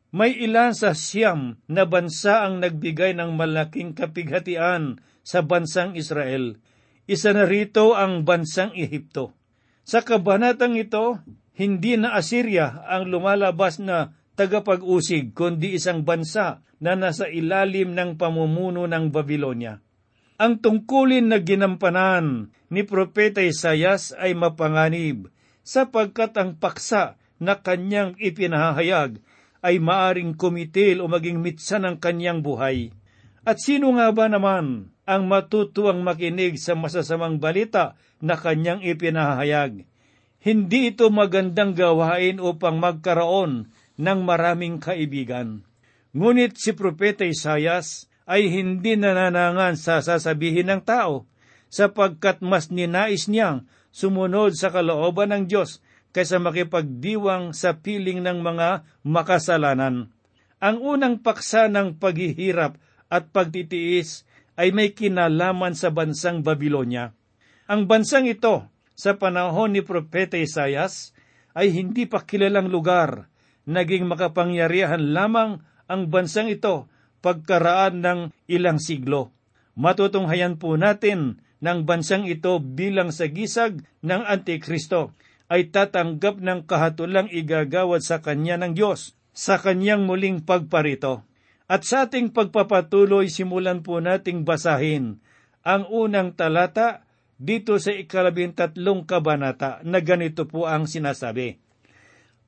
May 0.08 0.32
ilan 0.40 0.72
sa 0.72 0.96
siyam 0.96 1.60
na 1.68 1.84
bansa 1.84 2.48
ang 2.48 2.64
nagbigay 2.64 3.12
ng 3.12 3.36
malaking 3.36 3.92
kapighatian 3.92 5.04
sa 5.20 5.44
bansang 5.44 5.98
Israel. 6.00 6.56
Isa 7.08 7.32
na 7.32 7.48
rito 7.48 7.96
ang 7.96 8.28
bansang 8.28 8.76
Ehipto. 8.76 9.32
Sa 9.80 10.04
kabanatang 10.04 10.76
ito, 10.76 11.16
hindi 11.56 11.96
na 11.96 12.12
Assyria 12.12 12.84
ang 12.84 13.08
lumalabas 13.08 13.80
na 13.80 14.12
tagapag-usig, 14.36 15.32
kundi 15.32 15.72
isang 15.72 16.04
bansa 16.04 16.60
na 16.84 17.00
nasa 17.00 17.24
ilalim 17.32 17.96
ng 17.96 18.20
pamumuno 18.20 18.84
ng 18.84 19.08
Babylonia. 19.08 19.80
Ang 20.36 20.60
tungkulin 20.60 21.32
na 21.32 21.40
ginampanan 21.40 22.52
ni 22.68 22.84
Propeta 22.84 23.40
Isayas 23.40 24.12
ay 24.12 24.36
mapanganib 24.36 25.32
sapagkat 25.64 26.36
ang 26.36 26.60
paksa 26.60 27.16
na 27.40 27.56
kanyang 27.56 28.20
ipinahayag 28.20 29.18
ay 29.64 29.80
maaring 29.80 30.36
kumitil 30.36 31.00
o 31.00 31.08
maging 31.08 31.40
mitsa 31.40 31.80
ng 31.80 31.96
kanyang 31.98 32.44
buhay. 32.44 32.92
At 33.48 33.64
sino 33.64 33.96
nga 33.96 34.12
ba 34.12 34.28
naman 34.28 34.92
ang 35.08 35.24
matutuwang 35.24 36.04
makinig 36.04 36.60
sa 36.60 36.76
masasamang 36.76 37.40
balita 37.40 37.96
na 38.20 38.36
kanyang 38.36 38.84
ipinahayag? 38.84 39.88
Hindi 40.44 40.92
ito 40.92 41.08
magandang 41.08 41.72
gawain 41.72 42.36
upang 42.44 42.76
magkaroon 42.76 43.72
ng 43.96 44.20
maraming 44.20 44.76
kaibigan. 44.78 45.64
Ngunit 46.12 46.60
si 46.60 46.76
Propeta 46.76 47.24
Isayas 47.24 48.06
ay 48.28 48.52
hindi 48.52 49.00
nananangan 49.00 49.80
sa 49.80 50.04
sasabihin 50.04 50.68
ng 50.68 50.84
tao 50.84 51.24
sapagkat 51.72 52.44
mas 52.44 52.68
ninais 52.68 53.28
niyang 53.32 53.64
sumunod 53.88 54.52
sa 54.52 54.68
kalooban 54.68 55.32
ng 55.32 55.44
Diyos 55.48 55.80
kaysa 56.12 56.36
makipagdiwang 56.36 57.56
sa 57.56 57.80
piling 57.80 58.20
ng 58.20 58.44
mga 58.44 58.84
makasalanan. 59.04 60.12
Ang 60.60 60.76
unang 60.84 61.24
paksa 61.24 61.72
ng 61.72 61.96
paghihirap 61.96 62.76
at 63.08 63.32
pagtitiis 63.32 64.27
ay 64.58 64.74
may 64.74 64.90
kinalaman 64.90 65.78
sa 65.78 65.94
bansang 65.94 66.42
Babylonia. 66.42 67.14
Ang 67.70 67.86
bansang 67.86 68.26
ito, 68.26 68.66
sa 68.98 69.14
panahon 69.14 69.78
ni 69.78 69.86
Propeta 69.86 70.34
Isayas, 70.34 71.14
ay 71.54 71.70
hindi 71.70 72.10
pa 72.10 72.26
kilalang 72.26 72.66
lugar. 72.66 73.30
Naging 73.70 74.10
makapangyarihan 74.10 75.14
lamang 75.14 75.62
ang 75.86 76.10
bansang 76.10 76.50
ito 76.50 76.90
pagkaraan 77.22 78.02
ng 78.02 78.20
ilang 78.50 78.82
siglo. 78.82 79.30
Matutunghayan 79.78 80.58
po 80.58 80.74
natin 80.74 81.38
ng 81.62 81.86
bansang 81.86 82.26
ito 82.26 82.58
bilang 82.58 83.14
sagisag 83.14 83.86
ng 84.02 84.22
Antikristo 84.26 85.14
ay 85.46 85.70
tatanggap 85.70 86.42
ng 86.42 86.66
kahatulang 86.66 87.30
igagawad 87.30 88.02
sa 88.02 88.18
kanya 88.18 88.58
ng 88.58 88.74
Diyos 88.74 89.14
sa 89.30 89.62
kanyang 89.62 90.02
muling 90.02 90.42
pagparito. 90.42 91.27
At 91.68 91.84
sa 91.84 92.08
ating 92.08 92.32
pagpapatuloy, 92.32 93.28
simulan 93.28 93.84
po 93.84 94.00
nating 94.00 94.48
basahin 94.48 95.20
ang 95.60 95.84
unang 95.92 96.32
talata 96.32 97.04
dito 97.36 97.76
sa 97.76 97.92
ikalabintatlong 97.92 99.04
kabanata 99.04 99.84
na 99.84 100.00
ganito 100.00 100.48
po 100.48 100.64
ang 100.64 100.88
sinasabi. 100.88 101.60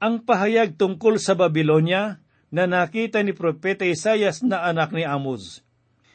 Ang 0.00 0.24
pahayag 0.24 0.80
tungkol 0.80 1.20
sa 1.20 1.36
Babylonia 1.36 2.24
na 2.48 2.64
nakita 2.64 3.20
ni 3.20 3.36
Propeta 3.36 3.84
Isayas 3.84 4.40
na 4.40 4.64
anak 4.64 4.96
ni 4.96 5.04
Amos. 5.04 5.62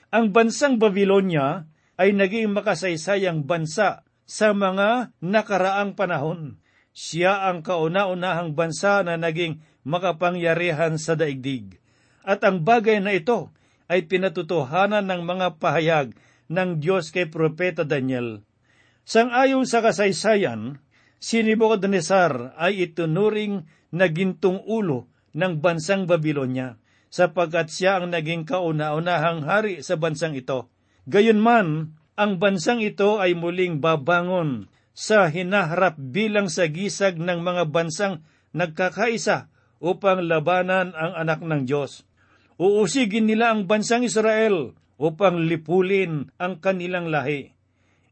Ang 0.10 0.34
bansang 0.34 0.82
Babylonia 0.82 1.70
ay 1.96 2.12
naging 2.12 2.52
makasaysayang 2.52 3.46
bansa 3.46 4.02
sa 4.26 4.52
mga 4.52 5.14
nakaraang 5.22 5.94
panahon 5.94 6.58
siya 6.96 7.52
ang 7.52 7.60
kauna-unahang 7.60 8.56
bansa 8.56 9.04
na 9.04 9.20
naging 9.20 9.60
makapangyarihan 9.84 10.96
sa 10.96 11.20
daigdig. 11.20 11.76
At 12.26 12.42
ang 12.42 12.66
bagay 12.66 13.06
na 13.06 13.14
ito 13.14 13.54
ay 13.86 14.10
pinatutuhanan 14.10 15.06
ng 15.06 15.22
mga 15.30 15.62
pahayag 15.62 16.18
ng 16.50 16.82
Diyos 16.82 17.14
kay 17.14 17.30
Propeta 17.30 17.86
Daniel. 17.86 18.42
Sangayon 19.06 19.70
sa 19.70 19.86
kasaysayan, 19.86 20.82
si 21.22 21.46
Nebuchadnezzar 21.46 22.58
ay 22.58 22.90
itunuring 22.90 23.70
na 23.94 24.10
gintong 24.10 24.66
ulo 24.66 25.06
ng 25.38 25.62
bansang 25.62 26.10
Babylonia, 26.10 26.82
sapagkat 27.14 27.70
siya 27.70 28.02
ang 28.02 28.10
naging 28.10 28.50
kauna-unahang 28.50 29.46
hari 29.46 29.86
sa 29.86 29.94
bansang 29.94 30.34
ito. 30.34 30.74
Gayunman, 31.06 31.94
ang 32.18 32.32
bansang 32.42 32.82
ito 32.82 33.22
ay 33.22 33.38
muling 33.38 33.78
babangon 33.78 34.66
sa 34.98 35.30
hinaharap 35.30 36.00
bilang 36.00 36.50
sagisag 36.50 37.22
ng 37.22 37.46
mga 37.46 37.70
bansang 37.70 38.26
nagkakaisa 38.56 39.52
upang 39.84 40.26
labanan 40.26 40.96
ang 40.96 41.14
anak 41.14 41.44
ng 41.44 41.68
Diyos. 41.68 42.08
Uusigin 42.56 43.28
nila 43.28 43.52
ang 43.52 43.68
bansang 43.68 44.08
Israel 44.08 44.80
upang 44.96 45.44
lipulin 45.44 46.32
ang 46.40 46.64
kanilang 46.64 47.12
lahi. 47.12 47.52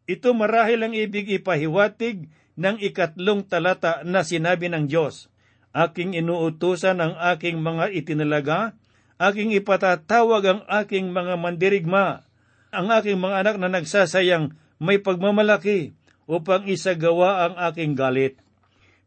Ito 0.03 0.35
marahil 0.35 0.83
ang 0.83 0.91
ibig 0.91 1.31
ipahiwatig 1.31 2.27
ng 2.59 2.75
ikatlong 2.83 3.47
talata 3.47 4.03
na 4.03 4.27
sinabi 4.27 4.67
ng 4.67 4.91
Diyos, 4.91 5.31
Aking 5.71 6.13
inuutusan 6.13 6.99
ang 6.99 7.15
aking 7.33 7.63
mga 7.63 7.95
itinalaga, 7.95 8.75
aking 9.15 9.55
ipatatawag 9.55 10.43
ang 10.43 10.61
aking 10.67 11.15
mga 11.15 11.39
mandirigma, 11.39 12.27
ang 12.69 12.91
aking 12.93 13.17
mga 13.17 13.47
anak 13.47 13.55
na 13.57 13.71
nagsasayang 13.71 14.53
may 14.77 14.99
pagmamalaki, 14.99 15.95
upang 16.27 16.67
isagawa 16.67 17.47
ang 17.47 17.55
aking 17.71 17.95
galit. 17.95 18.39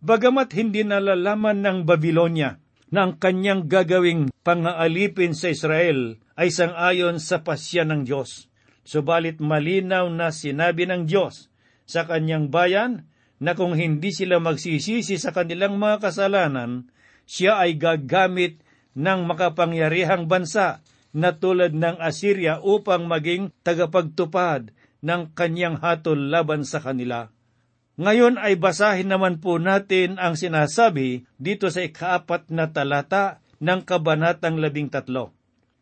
Bagamat 0.01 0.53
hindi 0.57 0.85
nalalaman 0.85 1.61
ng 1.61 1.79
Babylonia 1.88 2.61
na 2.90 3.09
ang 3.09 3.18
kanyang 3.18 3.66
gagawing 3.66 4.31
pangaalipin 4.46 5.35
sa 5.35 5.51
Israel 5.51 6.22
ay 6.38 6.55
sangayon 6.55 7.18
sa 7.18 7.42
pasya 7.42 7.83
ng 7.83 8.07
Diyos. 8.07 8.46
Subalit 8.87 9.42
malinaw 9.42 10.07
na 10.12 10.31
sinabi 10.31 10.87
ng 10.87 11.11
Diyos 11.11 11.51
sa 11.87 12.07
kanyang 12.07 12.55
bayan 12.55 13.11
na 13.42 13.59
kung 13.59 13.75
hindi 13.75 14.14
sila 14.14 14.38
magsisisi 14.38 15.18
sa 15.18 15.35
kanilang 15.35 15.77
mga 15.77 16.09
kasalanan, 16.09 16.88
siya 17.27 17.59
ay 17.61 17.75
gagamit 17.77 18.62
ng 18.96 19.27
makapangyarihang 19.29 20.31
bansa 20.31 20.81
na 21.12 21.37
tulad 21.37 21.75
ng 21.75 21.99
Assyria 22.01 22.62
upang 22.62 23.11
maging 23.11 23.53
tagapagtupad 23.66 24.72
ng 25.05 25.22
kanyang 25.37 25.77
hatol 25.83 26.16
laban 26.16 26.64
sa 26.64 26.81
kanila. 26.81 27.29
Ngayon 27.97 28.37
ay 28.37 28.61
basahin 28.61 29.09
naman 29.09 29.41
po 29.41 29.57
natin 29.57 30.21
ang 30.21 30.37
sinasabi 30.37 31.25
dito 31.41 31.73
sa 31.73 31.81
ikaapat 31.81 32.53
na 32.53 32.69
talata 32.69 33.41
ng 33.57 33.81
Kabanatang 33.89 34.61
Labing 34.61 34.93
Tatlo. 34.93 35.33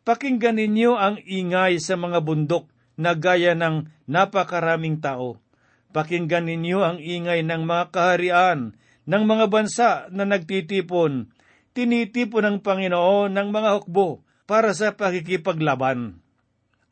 Pakinggan 0.07 0.55
ninyo 0.55 0.95
ang 0.95 1.19
ingay 1.19 1.75
sa 1.83 1.99
mga 1.99 2.23
bundok 2.23 2.71
na 2.95 3.19
gaya 3.19 3.51
ng 3.51 3.91
napakaraming 4.07 5.03
tao. 5.03 5.43
Pakinggan 5.91 6.47
ninyo 6.47 6.79
ang 6.79 6.97
ingay 7.03 7.43
ng 7.43 7.67
mga 7.67 7.91
kaharian 7.91 8.79
ng 9.03 9.23
mga 9.27 9.45
bansa 9.51 9.89
na 10.11 10.23
nagtitipon. 10.23 11.31
Tinitipon 11.75 12.47
ng 12.47 12.57
Panginoon 12.63 13.35
ng 13.35 13.49
mga 13.51 13.69
hukbo 13.75 14.23
para 14.47 14.71
sa 14.71 14.95
pakikipaglaban. 14.95 16.23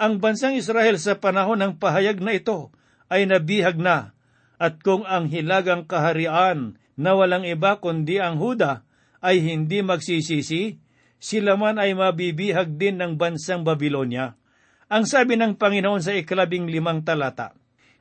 Ang 0.01 0.13
bansang 0.19 0.59
Israel 0.59 0.99
sa 0.99 1.15
panahon 1.15 1.61
ng 1.63 1.73
pahayag 1.79 2.19
na 2.19 2.35
ito 2.35 2.75
ay 3.07 3.23
nabihag 3.29 3.79
na, 3.79 4.12
at 4.63 4.79
kung 4.79 5.03
ang 5.03 5.27
hilagang 5.27 5.83
kaharian 5.83 6.79
na 6.95 7.11
walang 7.11 7.43
iba 7.43 7.83
kundi 7.83 8.23
ang 8.23 8.39
Huda 8.39 8.87
ay 9.19 9.43
hindi 9.43 9.83
magsisisi, 9.83 10.79
sila 11.19 11.59
man 11.59 11.83
ay 11.83 11.91
mabibihag 11.91 12.79
din 12.79 13.03
ng 13.03 13.19
bansang 13.19 13.67
Babylonia. 13.67 14.39
Ang 14.87 15.03
sabi 15.03 15.35
ng 15.35 15.59
Panginoon 15.59 15.99
sa 15.99 16.15
ikalabing 16.15 16.71
limang 16.71 17.03
talata, 17.03 17.51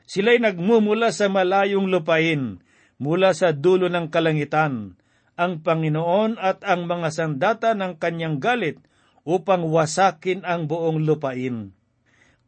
Sila'y 0.07 0.39
nagmumula 0.39 1.11
sa 1.11 1.27
malayong 1.27 1.91
lupain, 1.91 2.63
mula 3.03 3.35
sa 3.35 3.51
dulo 3.51 3.91
ng 3.91 4.07
kalangitan, 4.15 4.95
ang 5.35 5.53
Panginoon 5.67 6.39
at 6.39 6.63
ang 6.63 6.87
mga 6.87 7.11
sandata 7.11 7.75
ng 7.75 7.99
kanyang 7.99 8.39
galit 8.39 8.79
upang 9.27 9.67
wasakin 9.67 10.47
ang 10.47 10.71
buong 10.71 11.03
lupain 11.03 11.75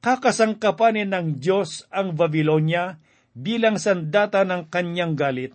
kakasangkapanin 0.05 1.17
ng 1.17 1.41
Diyos 1.41 1.89
ang 1.89 2.13
Babylonia 2.13 3.01
bilang 3.35 3.83
sandata 3.83 4.47
ng 4.47 4.71
kanyang 4.71 5.19
galit. 5.19 5.53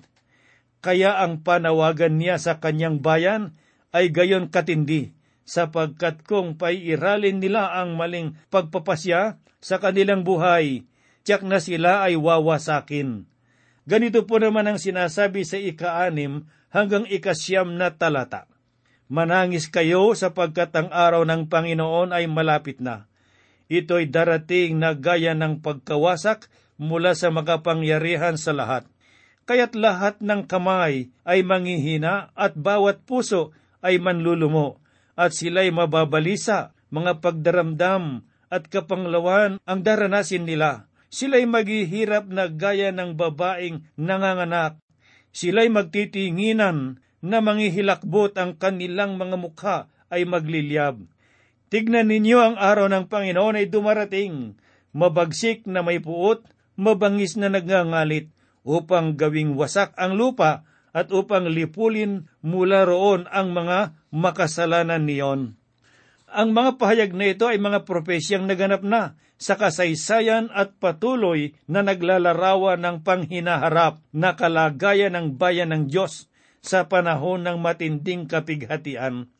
Kaya 0.79 1.19
ang 1.19 1.43
panawagan 1.43 2.19
niya 2.19 2.39
sa 2.39 2.59
kanyang 2.59 3.03
bayan 3.03 3.55
ay 3.91 4.13
gayon 4.13 4.47
katindi, 4.47 5.11
sapagkat 5.43 6.23
kung 6.23 6.55
paiiralin 6.55 7.41
nila 7.41 7.73
ang 7.73 7.97
maling 7.97 8.37
pagpapasya 8.53 9.41
sa 9.59 9.75
kanilang 9.81 10.23
buhay, 10.23 10.85
tiyak 11.25 11.43
na 11.43 11.59
sila 11.59 12.05
ay 12.05 12.15
wawasakin. 12.15 13.25
Ganito 13.89 14.23
po 14.29 14.37
naman 14.37 14.69
ang 14.69 14.77
sinasabi 14.77 15.41
sa 15.43 15.57
ika-anim 15.57 16.45
hanggang 16.69 17.09
ikasyam 17.09 17.73
na 17.75 17.89
talata. 17.89 18.45
Manangis 19.09 19.65
kayo 19.65 20.13
sapagkat 20.13 20.69
ang 20.77 20.93
araw 20.93 21.25
ng 21.25 21.49
Panginoon 21.49 22.13
ay 22.13 22.29
malapit 22.29 22.77
na. 22.77 23.09
Ito'y 23.65 24.05
darating 24.13 24.77
na 24.77 24.93
gaya 24.93 25.33
ng 25.33 25.65
pagkawasak 25.65 26.45
mula 26.79 27.13
sa 27.13 27.27
makapangyarihan 27.29 28.39
sa 28.39 28.55
lahat. 28.55 28.87
Kaya't 29.43 29.75
lahat 29.75 30.15
ng 30.23 30.47
kamay 30.47 31.11
ay 31.27 31.39
manghihina 31.43 32.31
at 32.33 32.55
bawat 32.55 33.03
puso 33.03 33.51
ay 33.83 33.99
manlulumo 33.99 34.79
at 35.19 35.35
sila'y 35.35 35.75
mababalisa, 35.75 36.71
mga 36.89 37.19
pagdaramdam 37.19 38.23
at 38.47 38.71
kapanglawan 38.71 39.59
ang 39.67 39.79
daranasin 39.83 40.47
nila. 40.47 40.87
Sila'y 41.11 41.43
maghihirap 41.43 42.31
na 42.31 42.47
gaya 42.47 42.95
ng 42.95 43.19
babaeng 43.19 43.83
nanganganak. 43.99 44.79
Sila'y 45.35 45.67
magtitinginan 45.67 47.03
na 47.19 47.37
manghihilakbot 47.43 48.39
ang 48.39 48.55
kanilang 48.55 49.19
mga 49.19 49.35
mukha 49.35 49.77
ay 50.07 50.23
magliliyab. 50.23 51.03
Tignan 51.69 52.09
ninyo 52.09 52.37
ang 52.41 52.55
araw 52.57 52.89
ng 52.89 53.05
Panginoon 53.11 53.59
ay 53.59 53.69
dumarating, 53.69 54.57
mabagsik 54.93 55.69
na 55.69 55.85
may 55.85 56.01
puot, 56.01 56.41
mabangis 56.79 57.35
na 57.35 57.51
nagngangalit, 57.51 58.31
upang 58.63 59.19
gawing 59.19 59.59
wasak 59.59 59.91
ang 59.99 60.15
lupa 60.15 60.63
at 60.95 61.11
upang 61.11 61.47
lipulin 61.51 62.31
mula 62.41 62.87
roon 62.87 63.27
ang 63.29 63.51
mga 63.51 63.93
makasalanan 64.09 65.03
niyon. 65.05 65.59
Ang 66.29 66.49
mga 66.53 66.77
pahayag 66.77 67.11
na 67.17 67.33
ito 67.33 67.49
ay 67.49 67.57
mga 67.57 67.89
propesyang 67.89 68.45
naganap 68.45 68.85
na 68.85 69.17
sa 69.39 69.57
kasaysayan 69.57 70.51
at 70.51 70.77
patuloy 70.77 71.57
na 71.65 71.81
naglalarawan 71.81 72.77
ng 72.83 72.97
panghinaharap 73.01 74.03
na 74.13 74.35
kalagayan 74.35 75.15
ng 75.15 75.27
bayan 75.39 75.73
ng 75.73 75.83
Diyos 75.89 76.29
sa 76.59 76.85
panahon 76.85 77.47
ng 77.47 77.57
matinding 77.57 78.27
kapighatian. 78.27 79.31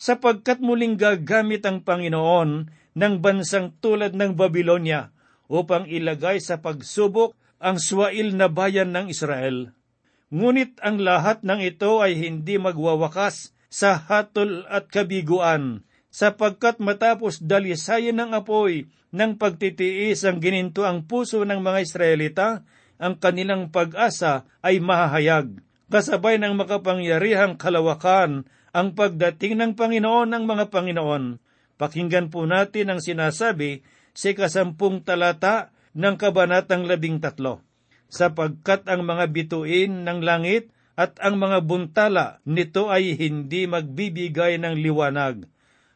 Sapagkat 0.00 0.58
muling 0.58 0.98
gagamit 0.98 1.62
ang 1.62 1.84
Panginoon 1.84 2.72
ng 2.96 3.14
bansang 3.22 3.76
tulad 3.78 4.18
ng 4.18 4.34
Babylonia 4.34 5.14
upang 5.52 5.84
ilagay 5.84 6.40
sa 6.40 6.64
pagsubok 6.64 7.36
ang 7.60 7.76
swail 7.76 8.32
na 8.32 8.48
bayan 8.48 8.96
ng 8.96 9.12
Israel. 9.12 9.76
Ngunit 10.32 10.80
ang 10.80 10.96
lahat 10.96 11.44
ng 11.44 11.60
ito 11.60 12.00
ay 12.00 12.16
hindi 12.16 12.56
magwawakas 12.56 13.52
sa 13.68 14.00
hatol 14.00 14.64
at 14.72 14.88
kabiguan, 14.88 15.84
sapagkat 16.08 16.80
matapos 16.80 17.44
dalisayin 17.44 18.16
ng 18.16 18.32
apoy 18.32 18.88
ng 19.12 19.36
pagtitiis 19.36 20.24
ang 20.24 20.40
gininto 20.40 20.88
ang 20.88 21.04
puso 21.04 21.44
ng 21.44 21.60
mga 21.60 21.78
Israelita, 21.84 22.48
ang 22.96 23.20
kanilang 23.20 23.68
pag-asa 23.68 24.48
ay 24.64 24.80
mahahayag. 24.80 25.60
Kasabay 25.92 26.40
ng 26.40 26.56
makapangyarihang 26.56 27.60
kalawakan 27.60 28.48
ang 28.72 28.96
pagdating 28.96 29.60
ng 29.60 29.72
Panginoon 29.76 30.32
ng 30.32 30.44
mga 30.48 30.72
Panginoon. 30.72 31.36
Pakinggan 31.76 32.32
po 32.32 32.48
natin 32.48 32.88
ang 32.88 33.00
sinasabi 33.04 33.84
sa 34.12 34.30
kasampung 34.36 35.04
talata 35.04 35.72
ng 35.96 36.14
Kabanatang 36.16 36.88
Labing 36.88 37.20
Tatlo 37.20 37.64
sapagkat 38.12 38.84
ang 38.92 39.08
mga 39.08 39.32
bituin 39.32 40.04
ng 40.04 40.20
langit 40.20 40.68
at 41.00 41.16
ang 41.24 41.40
mga 41.40 41.64
buntala 41.64 42.44
nito 42.44 42.92
ay 42.92 43.16
hindi 43.16 43.64
magbibigay 43.64 44.60
ng 44.60 44.76
liwanag. 44.76 45.48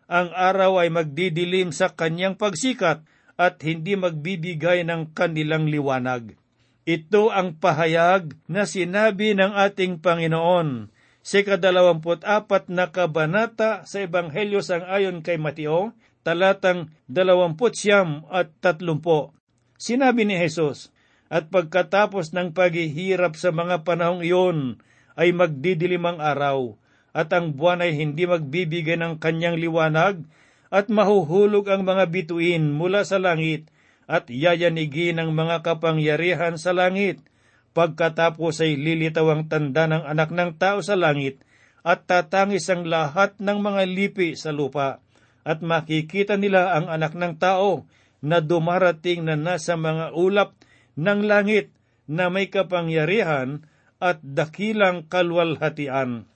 Ang 0.08 0.28
araw 0.32 0.80
ay 0.80 0.88
magdidilim 0.88 1.76
sa 1.76 1.92
kanyang 1.92 2.40
pagsikat 2.40 3.04
at 3.36 3.60
hindi 3.60 4.00
magbibigay 4.00 4.88
ng 4.88 5.12
kanilang 5.12 5.68
liwanag. 5.68 6.40
Ito 6.88 7.28
ang 7.34 7.60
pahayag 7.60 8.32
na 8.48 8.64
sinabi 8.64 9.36
ng 9.36 9.52
ating 9.52 10.00
Panginoon 10.00 10.88
sa 11.20 11.42
kadalawamput 11.42 12.22
apat 12.22 12.70
na 12.72 12.88
kabanata 12.94 13.84
sa 13.84 13.98
Ebanghelyo 14.00 14.62
sang 14.62 14.86
ayon 14.86 15.20
kay 15.26 15.36
Mateo, 15.36 15.92
talatang 16.26 16.90
dalawamput 17.06 17.78
siyam 17.78 18.26
at 18.34 18.50
tatlumpo. 18.58 19.30
Sinabi 19.78 20.26
ni 20.26 20.34
Jesus, 20.34 20.90
at 21.30 21.54
pagkatapos 21.54 22.34
ng 22.34 22.50
paghihirap 22.50 23.38
sa 23.38 23.54
mga 23.54 23.86
panahong 23.86 24.26
iyon 24.26 24.82
ay 25.14 25.30
magdidilim 25.30 26.02
ang 26.02 26.18
araw, 26.18 26.74
at 27.14 27.30
ang 27.30 27.54
buwan 27.54 27.86
ay 27.86 27.94
hindi 27.94 28.26
magbibigay 28.26 28.98
ng 28.98 29.22
kanyang 29.22 29.54
liwanag, 29.54 30.26
at 30.66 30.90
mahuhulog 30.90 31.70
ang 31.70 31.86
mga 31.86 32.10
bituin 32.10 32.74
mula 32.74 33.06
sa 33.06 33.22
langit, 33.22 33.70
at 34.10 34.26
yayanigin 34.26 35.22
ang 35.22 35.30
mga 35.30 35.62
kapangyarihan 35.62 36.58
sa 36.58 36.74
langit. 36.74 37.22
Pagkatapos 37.70 38.66
ay 38.66 38.74
lilitaw 38.74 39.30
ang 39.30 39.42
tanda 39.46 39.86
ng 39.86 40.02
anak 40.02 40.34
ng 40.34 40.58
tao 40.58 40.82
sa 40.82 40.98
langit, 40.98 41.38
at 41.86 42.02
tatangis 42.10 42.66
ang 42.66 42.82
lahat 42.82 43.38
ng 43.38 43.58
mga 43.62 43.82
lipi 43.86 44.34
sa 44.34 44.50
lupa, 44.50 44.98
at 45.46 45.62
makikita 45.62 46.34
nila 46.34 46.74
ang 46.74 46.90
anak 46.90 47.14
ng 47.14 47.38
tao 47.38 47.86
na 48.18 48.42
dumarating 48.42 49.22
na 49.22 49.38
nasa 49.38 49.78
mga 49.78 50.10
ulap 50.18 50.58
ng 50.98 51.22
langit 51.22 51.70
na 52.10 52.26
may 52.26 52.50
kapangyarihan 52.50 53.62
at 54.02 54.18
dakilang 54.26 55.06
kalwalhatian. 55.06 56.26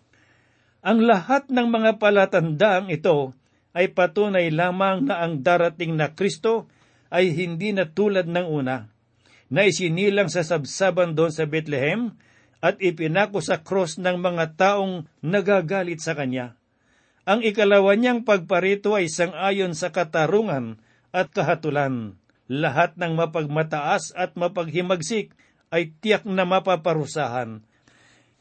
Ang 0.80 0.98
lahat 1.04 1.50
ng 1.50 1.66
mga 1.66 1.98
palatandaang 1.98 2.88
ito 2.94 3.34
ay 3.74 3.90
patunay 3.90 4.54
lamang 4.54 5.10
na 5.10 5.26
ang 5.26 5.42
darating 5.42 5.98
na 5.98 6.14
Kristo 6.14 6.70
ay 7.10 7.34
hindi 7.34 7.74
na 7.74 7.90
tulad 7.90 8.30
ng 8.30 8.46
una, 8.46 8.86
na 9.50 9.66
isinilang 9.66 10.30
sa 10.30 10.46
sabsaban 10.46 11.18
doon 11.18 11.34
sa 11.34 11.44
Bethlehem 11.50 12.14
at 12.62 12.78
ipinako 12.78 13.42
sa 13.42 13.58
cross 13.60 13.98
ng 13.98 14.22
mga 14.22 14.54
taong 14.54 15.10
nagagalit 15.26 15.98
sa 15.98 16.14
kanya. 16.14 16.59
Ang 17.28 17.44
ikalawa 17.44 17.92
niyang 17.96 18.24
pagparito 18.24 18.96
ay 18.96 19.12
sangayon 19.12 19.76
sa 19.76 19.92
katarungan 19.92 20.80
at 21.12 21.28
kahatulan 21.34 22.16
lahat 22.50 22.96
ng 22.96 23.14
mapagmataas 23.14 24.16
at 24.16 24.34
mapaghimagsik 24.34 25.36
ay 25.70 25.94
tiyak 26.02 26.26
na 26.26 26.42
mapaparusahan. 26.42 27.62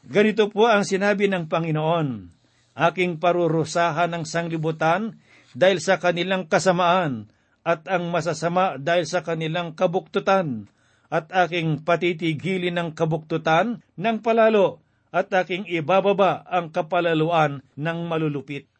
Ganito 0.02 0.48
po 0.50 0.66
ang 0.66 0.82
sinabi 0.82 1.28
ng 1.28 1.46
Panginoon, 1.46 2.32
aking 2.74 3.20
parurusahan 3.20 4.10
ng 4.10 4.24
sanglibutan 4.24 5.20
dahil 5.52 5.78
sa 5.78 6.00
kanilang 6.00 6.48
kasamaan 6.48 7.28
at 7.62 7.84
ang 7.86 8.08
masasama 8.08 8.80
dahil 8.80 9.04
sa 9.04 9.20
kanilang 9.20 9.76
kabuktutan 9.76 10.66
at 11.12 11.28
aking 11.46 11.84
patitigilin 11.84 12.80
ng 12.80 12.90
kabuktutan 12.96 13.84
ng 14.00 14.16
palalo 14.24 14.80
at 15.10 15.30
aking 15.34 15.66
ibababa 15.66 16.46
ang 16.46 16.70
kapalaluan 16.70 17.62
ng 17.74 17.98
malulupit. 18.06 18.70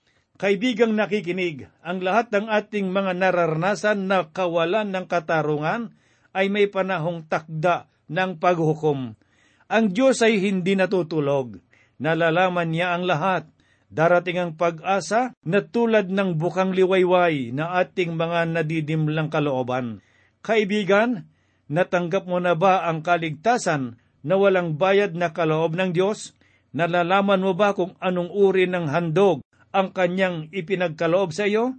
Kaibigang 0.40 0.96
nakikinig, 0.96 1.68
ang 1.84 2.00
lahat 2.00 2.32
ng 2.32 2.48
ating 2.48 2.88
mga 2.88 3.12
nararanasan 3.12 4.08
na 4.08 4.24
kawalan 4.24 4.88
ng 4.88 5.04
katarungan 5.04 5.92
ay 6.32 6.48
may 6.48 6.64
panahong 6.64 7.28
takda 7.28 7.92
ng 8.08 8.40
paghukom. 8.40 9.20
Ang 9.68 9.84
Diyos 9.92 10.24
ay 10.24 10.40
hindi 10.40 10.74
natutulog. 10.74 11.60
Nalalaman 12.00 12.72
niya 12.72 12.96
ang 12.96 13.04
lahat. 13.04 13.44
Darating 13.90 14.38
ang 14.38 14.52
pag-asa 14.54 15.34
na 15.44 15.60
tulad 15.60 16.08
ng 16.08 16.38
bukang 16.38 16.72
liwayway 16.72 17.50
na 17.50 17.76
ating 17.82 18.14
mga 18.14 18.48
nadidimlang 18.54 19.28
kalooban. 19.28 20.00
Kaibigan, 20.40 21.28
natanggap 21.68 22.24
mo 22.24 22.40
na 22.40 22.56
ba 22.56 22.86
ang 22.88 23.04
kaligtasan 23.04 24.00
na 24.24 24.36
walang 24.36 24.76
bayad 24.76 25.16
na 25.16 25.32
kaloob 25.32 25.76
ng 25.76 25.96
Diyos? 25.96 26.36
Nalalaman 26.70 27.42
mo 27.42 27.52
ba 27.56 27.74
kung 27.74 27.98
anong 27.98 28.30
uri 28.30 28.70
ng 28.70 28.86
handog 28.86 29.42
ang 29.74 29.90
kanyang 29.90 30.50
ipinagkaloob 30.54 31.34
sa 31.34 31.50
iyo? 31.50 31.74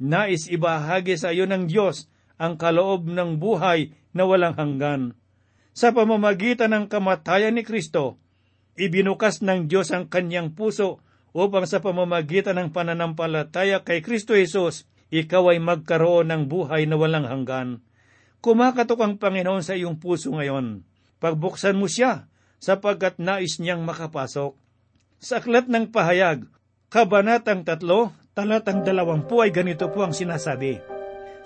Nais 0.00 0.48
ibahagi 0.48 1.18
sa 1.18 1.34
iyo 1.34 1.44
ng 1.44 1.66
Diyos 1.66 2.08
ang 2.40 2.56
kaloob 2.56 3.10
ng 3.10 3.36
buhay 3.36 3.92
na 4.16 4.24
walang 4.24 4.56
hanggan. 4.56 5.12
Sa 5.76 5.92
pamamagitan 5.92 6.72
ng 6.72 6.86
kamatayan 6.88 7.54
ni 7.54 7.62
Kristo, 7.62 8.18
ibinukas 8.80 9.44
ng 9.44 9.68
Diyos 9.68 9.92
ang 9.92 10.08
kanyang 10.08 10.56
puso 10.56 11.04
upang 11.30 11.68
sa 11.68 11.78
pamamagitan 11.78 12.58
ng 12.58 12.68
pananampalataya 12.74 13.86
kay 13.86 14.02
Kristo 14.02 14.34
Jesus, 14.34 14.88
ikaw 15.14 15.54
ay 15.54 15.58
magkaroon 15.62 16.30
ng 16.30 16.42
buhay 16.50 16.86
na 16.86 16.98
walang 16.98 17.26
hanggan. 17.26 17.82
Kumakatok 18.40 19.00
ang 19.04 19.14
Panginoon 19.20 19.62
sa 19.62 19.76
iyong 19.76 20.00
puso 20.00 20.32
ngayon. 20.32 20.89
Pagbuksan 21.20 21.76
mo 21.76 21.84
siya 21.84 22.26
sapagkat 22.56 23.20
nais 23.20 23.60
niyang 23.60 23.84
makapasok. 23.84 24.56
Sa 25.20 25.36
aklat 25.40 25.68
ng 25.68 25.92
pahayag, 25.92 26.48
Kabanatang 26.90 27.62
3, 27.62 28.34
talatang 28.34 28.82
20 28.82 29.30
ay 29.30 29.50
ganito 29.54 29.86
po 29.94 30.02
ang 30.02 30.10
sinasabi. 30.10 30.82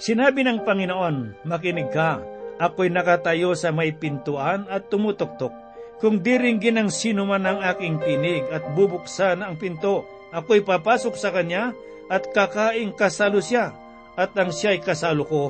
Sinabi 0.01 0.41
ng 0.41 0.65
Panginoon, 0.65 1.45
makinig 1.45 1.93
ka, 1.93 2.23
ako'y 2.57 2.89
nakatayo 2.89 3.53
sa 3.53 3.69
may 3.69 3.93
pintuan 3.93 4.65
at 4.73 4.89
tumutuktok. 4.89 5.53
Kung 6.01 6.25
diringgin 6.25 6.81
ng 6.81 6.89
sino 6.89 7.29
man 7.29 7.45
ang 7.45 7.61
aking 7.61 8.01
tinig 8.01 8.49
at 8.49 8.65
bubuksan 8.73 9.45
ang 9.45 9.61
pinto, 9.61 10.09
ako'y 10.33 10.65
papasok 10.65 11.13
sa 11.13 11.29
kanya 11.29 11.77
at 12.09 12.33
kakaing 12.33 12.97
kasalo 12.97 13.45
siya 13.45 13.77
at 14.17 14.33
ang 14.41 14.49
siya'y 14.49 14.81
kasalo 14.81 15.29
ko. 15.29 15.43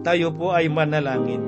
Tayo 0.00 0.32
po 0.32 0.56
ay 0.56 0.72
manalangin. 0.72 1.44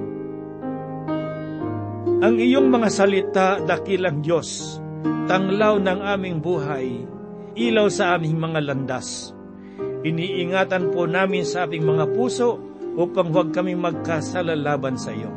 Ang 2.23 2.37
iyong 2.39 2.69
mga 2.69 2.89
salita, 2.93 3.47
dakilang 3.65 4.21
Diyos, 4.21 4.79
tanglaw 5.27 5.81
ng 5.81 6.01
aming 6.05 6.39
buhay, 6.39 7.03
ilaw 7.57 7.89
sa 7.89 8.15
aming 8.15 8.37
mga 8.39 8.61
landas. 8.63 9.33
Iniingatan 10.05 10.93
po 10.93 11.09
namin 11.09 11.49
sa 11.49 11.65
aming 11.65 11.83
mga 11.97 12.13
puso 12.13 12.61
upang 12.95 13.33
huwag 13.33 13.57
kaming 13.57 13.81
magkasala 13.81 14.53
laban 14.53 15.01
sa 15.01 15.17
iyo. 15.17 15.33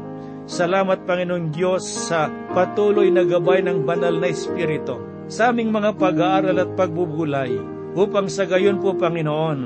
Salamat 0.45 1.09
Panginoong 1.09 1.49
Diyos 1.49 1.81
sa 2.11 2.29
patuloy 2.53 3.09
na 3.09 3.25
gabay 3.25 3.65
ng 3.65 3.81
banal 3.81 4.13
na 4.21 4.29
Espiritu 4.29 5.01
sa 5.25 5.49
aming 5.49 5.73
mga 5.73 5.97
pag-aaral 5.97 6.61
at 6.61 6.69
pagbubulay 6.77 7.57
upang 7.97 8.29
sa 8.29 8.45
gayon 8.45 8.77
po 8.77 8.93
Panginoon, 8.93 9.59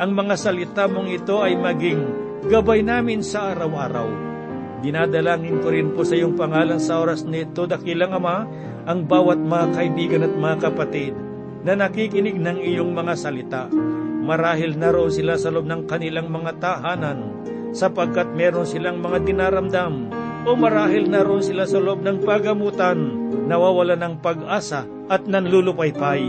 ang 0.00 0.10
mga 0.12 0.34
salita 0.40 0.88
mong 0.88 1.08
ito 1.12 1.36
ay 1.44 1.52
maging 1.52 2.25
gabay 2.44 2.84
namin 2.84 3.24
sa 3.24 3.56
araw-araw 3.56 4.26
Dinadalangin 4.84 5.64
ko 5.64 5.72
rin 5.72 5.88
po 5.96 6.04
sa 6.04 6.14
iyong 6.14 6.36
pangalan 6.36 6.76
sa 6.76 7.00
oras 7.00 7.24
nito, 7.24 7.64
dakilang 7.64 8.12
Ama, 8.12 8.44
ang 8.86 9.08
bawat 9.08 9.40
mga 9.40 9.72
kaibigan 9.72 10.22
at 10.22 10.34
mga 10.36 10.56
kapatid 10.68 11.16
na 11.66 11.74
nakikinig 11.74 12.36
ng 12.36 12.60
iyong 12.62 12.92
mga 12.92 13.14
salita. 13.16 13.66
Marahil 14.22 14.76
naroon 14.76 15.10
sila 15.10 15.34
sa 15.40 15.50
loob 15.50 15.66
ng 15.66 15.90
kanilang 15.90 16.28
mga 16.30 16.62
tahanan 16.62 17.34
sapagkat 17.72 18.30
meron 18.36 18.62
silang 18.68 19.02
mga 19.02 19.26
dinaramdam 19.26 20.12
o 20.46 20.54
marahil 20.54 21.10
naroon 21.10 21.42
sila 21.42 21.66
sa 21.66 21.82
loob 21.82 22.06
ng 22.06 22.22
pagamutan, 22.22 22.98
nawawala 23.50 23.98
ng 23.98 24.22
pag-asa 24.22 24.86
at 25.10 25.26
nanlulupaypay. 25.26 26.22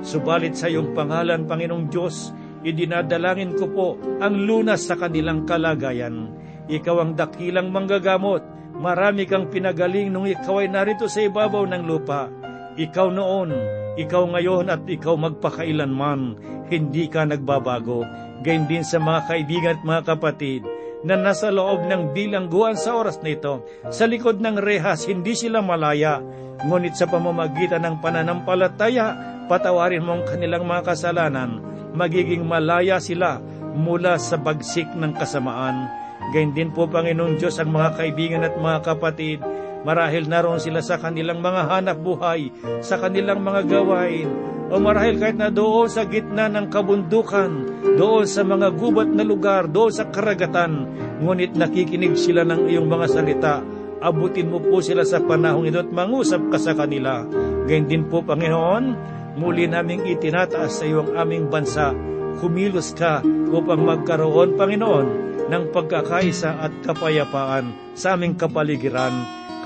Subalit 0.00 0.56
sa 0.56 0.72
iyong 0.72 0.96
pangalan, 0.96 1.44
Panginoong 1.44 1.92
Diyos, 1.92 2.32
idinadalangin 2.62 3.56
ko 3.56 3.66
po 3.70 3.88
ang 4.20 4.34
lunas 4.46 4.84
sa 4.84 4.96
kanilang 4.96 5.48
kalagayan 5.48 6.40
ikaw 6.70 7.02
ang 7.02 7.18
dakilang 7.18 7.74
manggagamot. 7.74 8.46
Marami 8.78 9.26
kang 9.26 9.50
pinagaling 9.50 10.08
nung 10.08 10.24
ikaw 10.24 10.62
ay 10.62 10.70
narito 10.70 11.10
sa 11.10 11.26
ibabaw 11.26 11.66
ng 11.66 11.82
lupa. 11.84 12.30
Ikaw 12.78 13.10
noon, 13.10 13.50
ikaw 13.98 14.30
ngayon 14.30 14.70
at 14.70 14.86
ikaw 14.86 15.18
magpakailanman. 15.18 16.38
Hindi 16.70 17.10
ka 17.10 17.26
nagbabago. 17.26 18.06
Gayun 18.46 18.70
din 18.70 18.86
sa 18.86 19.02
mga 19.02 19.26
kaibigan 19.26 19.76
at 19.76 19.82
mga 19.82 20.02
kapatid 20.14 20.62
na 21.02 21.18
nasa 21.18 21.50
loob 21.50 21.84
ng 21.90 22.14
bilangguan 22.14 22.78
sa 22.78 22.94
oras 22.94 23.18
nito. 23.20 23.66
Sa 23.90 24.06
likod 24.06 24.38
ng 24.38 24.62
rehas, 24.62 25.10
hindi 25.10 25.34
sila 25.34 25.60
malaya. 25.60 26.22
Ngunit 26.62 26.94
sa 26.94 27.10
pamamagitan 27.10 27.82
ng 27.82 27.98
pananampalataya, 27.98 29.06
patawarin 29.50 30.06
mo 30.06 30.20
ang 30.20 30.24
kanilang 30.24 30.64
mga 30.64 30.94
kasalanan. 30.94 31.60
Magiging 31.92 32.46
malaya 32.46 33.02
sila 33.02 33.42
mula 33.74 34.18
sa 34.18 34.38
bagsik 34.38 34.92
ng 34.98 35.14
kasamaan 35.14 36.00
Gayun 36.30 36.52
din 36.54 36.70
po, 36.70 36.86
Panginoong 36.86 37.40
Diyos, 37.40 37.58
ang 37.58 37.74
mga 37.74 37.98
kaibigan 37.98 38.46
at 38.46 38.54
mga 38.54 38.86
kapatid, 38.86 39.42
marahil 39.82 40.30
naroon 40.30 40.62
sila 40.62 40.78
sa 40.78 41.00
kanilang 41.00 41.42
mga 41.42 41.66
hanap 41.66 41.98
buhay, 41.98 42.54
sa 42.84 43.00
kanilang 43.02 43.42
mga 43.42 43.66
gawain, 43.66 44.28
o 44.70 44.78
marahil 44.78 45.18
kahit 45.18 45.34
na 45.34 45.50
doon 45.50 45.90
sa 45.90 46.06
gitna 46.06 46.46
ng 46.46 46.70
kabundukan, 46.70 47.50
doon 47.98 48.28
sa 48.30 48.46
mga 48.46 48.68
gubat 48.78 49.10
na 49.10 49.26
lugar, 49.26 49.66
doon 49.66 49.90
sa 49.90 50.06
karagatan, 50.06 50.86
ngunit 51.18 51.58
nakikinig 51.58 52.14
sila 52.14 52.46
ng 52.46 52.70
iyong 52.70 52.86
mga 52.86 53.06
salita, 53.10 53.54
abutin 53.98 54.54
mo 54.54 54.62
po 54.62 54.78
sila 54.78 55.02
sa 55.02 55.18
panahong 55.18 55.66
ito 55.66 55.82
at 55.82 55.90
mangusap 55.90 56.46
ka 56.54 56.62
sa 56.62 56.78
kanila. 56.78 57.26
Gayun 57.66 57.90
din 57.90 58.06
po, 58.06 58.22
Panginoon, 58.22 59.18
muli 59.38 59.66
naming 59.66 60.06
itinataas 60.06 60.82
sa 60.82 60.84
iyo 60.86 61.06
ang 61.06 61.26
aming 61.26 61.46
bansa. 61.50 61.94
Kumilos 62.40 62.96
ka 62.96 63.20
upang 63.52 63.84
magkaroon, 63.84 64.56
Panginoon, 64.56 65.08
ng 65.50 65.64
pagkakaisa 65.74 66.62
at 66.62 66.72
kapayapaan 66.86 67.74
sa 67.92 68.14
aming 68.14 68.38
kapaligiran. 68.38 69.12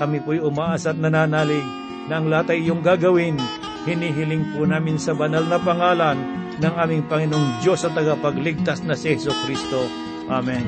Kami 0.01 0.19
po'y 0.25 0.41
umaasa 0.41 0.91
at 0.91 0.99
nananalig 0.99 1.63
na 2.09 2.19
ang 2.19 2.27
lahat 2.27 2.57
ay 2.57 2.67
iyong 2.67 2.81
gagawin. 2.83 3.37
Hinihiling 3.85 4.57
po 4.57 4.65
namin 4.65 4.97
sa 4.97 5.13
banal 5.13 5.45
na 5.45 5.61
pangalan 5.61 6.17
ng 6.57 6.73
aming 6.73 7.05
Panginoong 7.05 7.61
Diyos 7.61 7.85
at 7.85 7.93
tagapagligtas 7.93 8.81
na 8.83 8.97
si 8.97 9.13
Yeso 9.13 9.31
Kristo. 9.45 9.85
Amen. 10.25 10.65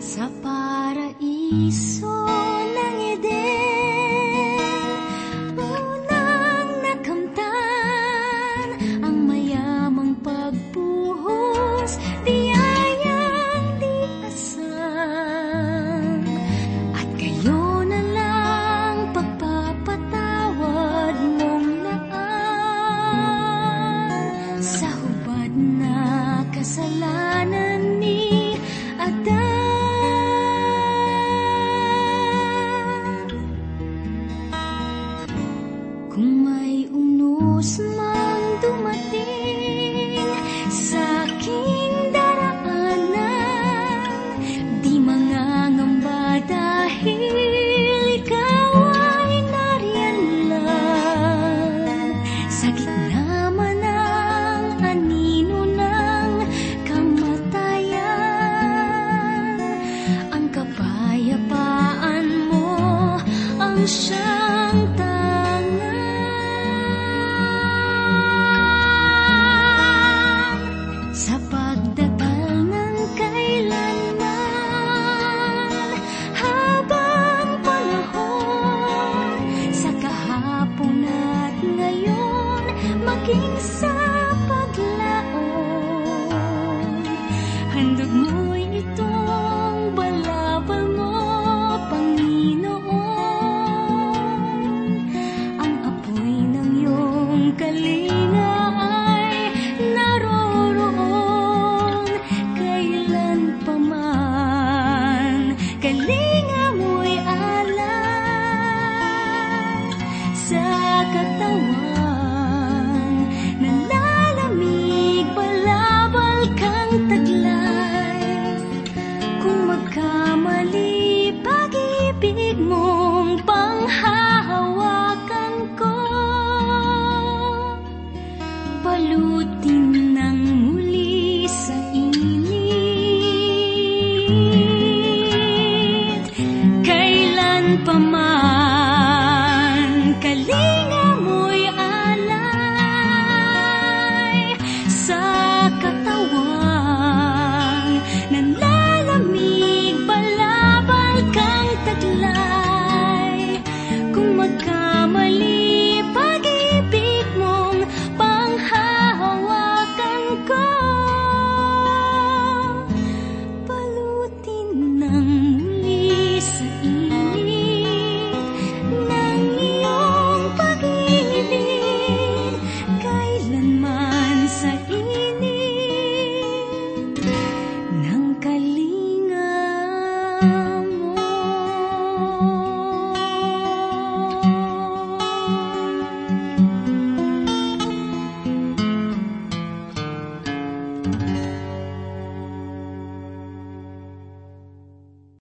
Sa 0.00 0.32
paraiso 0.40 2.08